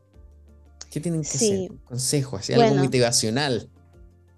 ¿Qué 0.89 0.99
tienen 0.99 1.21
que 1.23 1.29
hacer? 1.29 1.71
consejo, 1.83 2.37
así 2.37 2.53
algo 2.53 2.75
motivacional. 2.75 3.69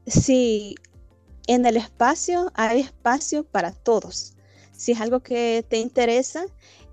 Sí, 0.07 0.75
en 1.47 1.65
el 1.65 1.77
espacio 1.77 2.51
hay 2.55 2.81
espacio 2.81 3.43
para 3.43 3.71
todos. 3.71 4.33
Si 4.75 4.91
es 4.91 5.01
algo 5.01 5.21
que 5.21 5.65
te 5.67 5.77
interesa, 5.79 6.45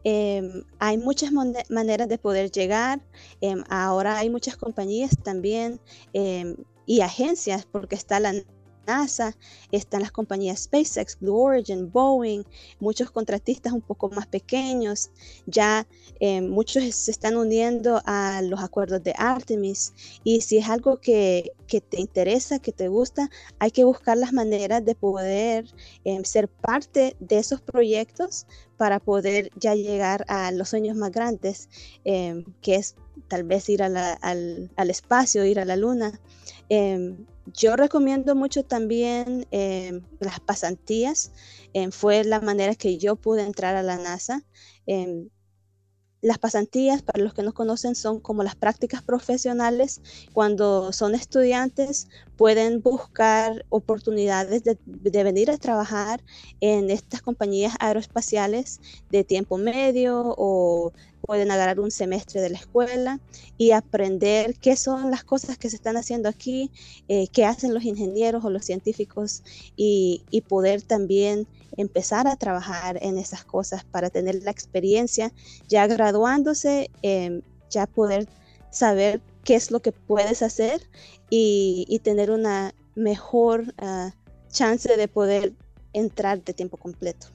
Em, 0.05 0.65
hay 0.79 0.99
muchas 0.99 1.33
maneras 1.71 2.09
de 2.09 2.19
poder 2.19 2.51
llegar. 2.51 3.01
Em, 3.41 3.65
ahora 3.71 4.19
hay 4.19 4.29
muchas 4.29 4.57
compañías 4.57 5.17
también 5.23 5.81
em, 6.13 6.57
y 6.87 7.01
agencias, 7.01 7.67
porque 7.71 7.95
está 7.95 8.21
la 8.21 8.35
NASA, 8.87 9.35
están 9.73 10.03
las 10.03 10.13
compañías 10.13 10.65
SpaceX, 10.65 11.19
Blue 11.19 11.39
Origin, 11.39 11.91
Boeing, 11.91 12.45
muchos 12.81 13.11
contratistas 13.11 13.73
un 13.73 13.81
poco 13.81 14.11
más 14.11 14.27
pequeños, 14.27 15.11
ya 15.47 15.87
muchos 16.43 16.95
se 16.95 17.11
están 17.11 17.37
uniendo 17.37 18.03
a 18.05 18.43
los 18.43 18.61
acuerdos 18.61 19.03
de 19.03 19.15
Artemis 19.17 19.95
y 20.23 20.43
si 20.43 20.59
es 20.59 20.69
algo 20.69 21.01
que, 21.01 21.53
te 21.67 21.99
interesa, 21.99 22.59
que 22.59 22.73
te 22.73 22.89
gusta, 22.89 23.31
hay 23.59 23.71
que 23.71 23.85
buscar 23.85 24.19
las 24.19 24.35
maneras 24.35 24.85
de 24.85 24.95
poder 24.95 25.67
ser 26.25 26.49
parte 26.49 27.17
de 27.21 27.39
esos 27.39 27.63
proyectos 27.63 28.47
para 28.77 29.01
poder 29.01 29.51
ya 29.57 29.75
llegar 29.75 30.25
a 30.29 30.51
los 30.53 30.69
sueños 30.69 30.97
más 30.97 31.11
grandes, 31.11 31.69
eh, 32.05 32.45
que 32.61 32.77
es 32.77 32.97
tal 33.29 33.45
vez 33.45 33.69
ir 33.69 33.83
al, 33.83 33.97
al, 34.21 34.91
espacio, 34.91 35.45
ir 35.45 35.61
a 35.61 35.65
la 35.65 35.77
luna. 35.77 36.21
Yo 37.53 37.77
recomiendo 37.77 38.35
mucho 38.35 38.65
también 38.65 39.47
eh, 39.51 40.01
las 40.19 40.41
pasantías. 40.41 41.33
Fue 41.91 42.25
la 42.25 42.41
manera 42.41 42.75
que 42.75 42.97
yo 42.97 43.17
pude 43.17 43.43
entrar 43.43 43.77
a 43.77 43.83
la 43.83 43.99
NASA. 43.99 44.45
Las 46.25 46.39
pasantías, 46.39 47.03
para 47.03 47.23
los 47.23 47.35
que 47.35 47.43
no 47.43 47.53
conocen, 47.53 47.95
son 47.95 48.19
como 48.19 48.43
las 48.43 48.57
prácticas 48.57 49.03
profesionales. 49.03 50.01
Cuando 50.33 50.91
son 50.91 51.15
estudiantes, 51.15 52.09
pueden 52.35 52.81
buscar 52.81 53.67
oportunidades 53.69 54.65
de, 54.65 54.79
venir 55.23 55.51
a 55.51 55.59
trabajar 55.59 56.25
en 56.61 56.89
estas 56.89 57.21
compañías 57.21 57.75
aeroespaciales 57.79 58.81
de 59.11 59.23
tiempo 59.23 59.59
medio 59.59 60.35
o 60.39 60.95
pueden 61.27 61.51
agarrar 61.51 61.81
un 61.81 61.91
semestre 61.91 62.41
de 62.41 62.51
la 62.51 62.59
escuela 62.59 63.21
y 63.57 63.71
aprender 63.71 64.55
qué 64.57 64.77
son 64.77 65.11
las 65.11 65.25
cosas 65.25 65.59
que 65.59 65.71
se 65.71 65.77
están 65.77 65.97
haciendo 65.97 66.29
aquí, 66.29 66.71
eh, 67.09 67.29
qué 67.29 67.45
hacen 67.45 67.75
los 67.75 67.85
ingenieros 67.85 68.45
o 68.45 68.51
los 68.51 68.65
científicos 68.65 69.43
y, 69.77 70.23
poder 70.49 70.83
también 70.83 71.47
empezar 71.77 72.29
a 72.29 72.37
trabajar 72.37 72.99
en 73.03 73.17
esas 73.19 73.45
cosas 73.45 73.83
para 73.83 74.11
tener 74.11 74.43
la 74.43 74.51
experiencia 74.51 75.33
ya 75.69 75.87
graduándose, 75.87 76.91
em, 77.03 77.41
ya 77.71 77.87
poder 77.87 78.29
saber 78.71 79.23
qué 79.43 79.55
es 79.55 79.71
lo 79.71 79.81
que 79.81 79.93
puedes 79.93 80.43
hacer 80.43 80.83
y, 81.31 82.01
tener 82.05 82.31
una 82.31 82.75
mejor 82.95 83.75
ah, 83.79 84.13
chance 84.53 84.97
de 84.97 85.09
poder 85.09 85.55
entrar 85.95 86.45
de 86.45 86.53
tiempo 86.53 86.77
completo. 86.77 87.29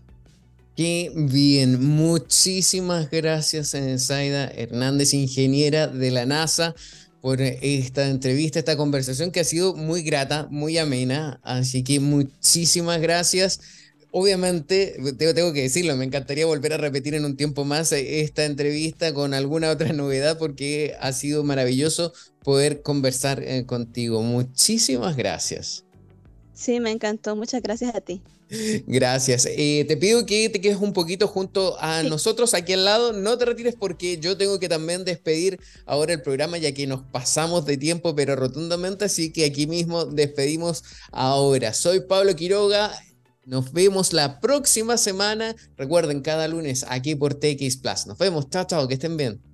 Qué 0.80 1.12
bien, 1.14 1.84
muchísimas 1.84 3.12
gracias 3.12 3.76
Zaida 3.98 4.48
Hernández, 4.48 5.14
ingeniera 5.14 5.88
de 5.88 6.10
la 6.10 6.26
NASA, 6.26 6.74
por 7.20 7.42
esta 7.42 8.08
entrevista, 8.08 8.60
esta 8.60 8.78
conversación 8.78 9.32
que 9.32 9.42
ha 9.42 9.44
sido 9.44 9.76
muy 9.76 10.04
grata, 10.04 10.48
muy 10.50 10.78
amena, 10.78 11.42
así 11.44 11.84
que 11.84 12.00
muchísimas 12.00 13.02
gracias. 13.02 13.60
Obviamente, 14.12 14.96
tengo, 15.18 15.52
que 15.52 15.64
decirlo, 15.64 15.98
me 15.98 16.06
encantaría 16.06 16.46
volver 16.46 16.72
a 16.72 16.78
repetir 16.78 17.14
en 17.14 17.26
un 17.26 17.36
tiempo 17.36 17.66
más 17.66 17.92
esta 17.92 18.46
entrevista 18.46 19.14
con 19.14 19.34
alguna 19.34 19.72
otra 19.72 19.92
novedad 19.92 20.38
porque 20.38 20.96
ha 21.02 21.12
sido 21.12 21.44
maravilloso 21.44 22.14
poder 22.42 22.84
conversar 22.84 23.44
eh, 23.44 23.66
contigo. 23.66 24.22
Muchísimas 24.22 25.18
gracias. 25.18 25.84
Sí, 26.60 26.82
me 26.82 26.92
encantó. 26.92 27.38
Muchas 27.38 27.62
gracias 27.62 27.96
a 27.96 28.02
ti. 28.02 28.22
Gracias. 28.86 29.48
Eh, 29.50 29.86
te 29.88 29.96
pido 29.96 30.26
que 30.26 30.50
te 30.50 30.60
quedes 30.60 30.76
un 30.76 30.92
poquito 30.92 31.26
junto 31.26 31.78
a 31.80 32.04
nosotros 32.04 32.54
aquí 32.54 32.74
al 32.74 32.84
lado. 32.84 33.14
No 33.14 33.38
te 33.38 33.46
retires 33.46 33.76
porque 33.80 34.18
yo 34.20 34.36
tengo 34.36 34.60
que 34.60 34.68
también 34.68 35.06
despedir 35.06 35.58
ahora 35.86 36.12
el 36.12 36.22
programa 36.22 36.58
ya 36.58 36.74
que 36.74 36.86
nos 36.86 37.02
pasamos 37.04 37.66
de 37.66 37.78
tiempo, 37.78 38.14
pero 38.14 38.36
rotundamente. 38.36 39.06
Así 39.06 39.32
que 39.32 39.46
aquí 39.46 39.68
mismo 39.68 40.04
despedimos 40.04 40.84
ahora. 41.14 41.74
Soy 41.74 42.02
Pablo 42.02 42.36
Quiroga. 42.36 42.92
Nos 43.46 43.72
vemos 43.72 44.12
la 44.12 44.42
próxima 44.42 44.98
semana. 44.98 45.56
Recuerden, 45.78 46.20
cada 46.22 46.50
lunes 46.50 46.86
aquí 46.90 47.16
por 47.16 47.36
TX 47.36 47.78
Plus. 47.78 48.06
Nos 48.06 48.18
vemos. 48.18 48.50
Chao, 48.50 48.66
chao. 48.66 48.86
Que 48.86 48.96
estén 48.96 49.16
bien. 49.16 49.49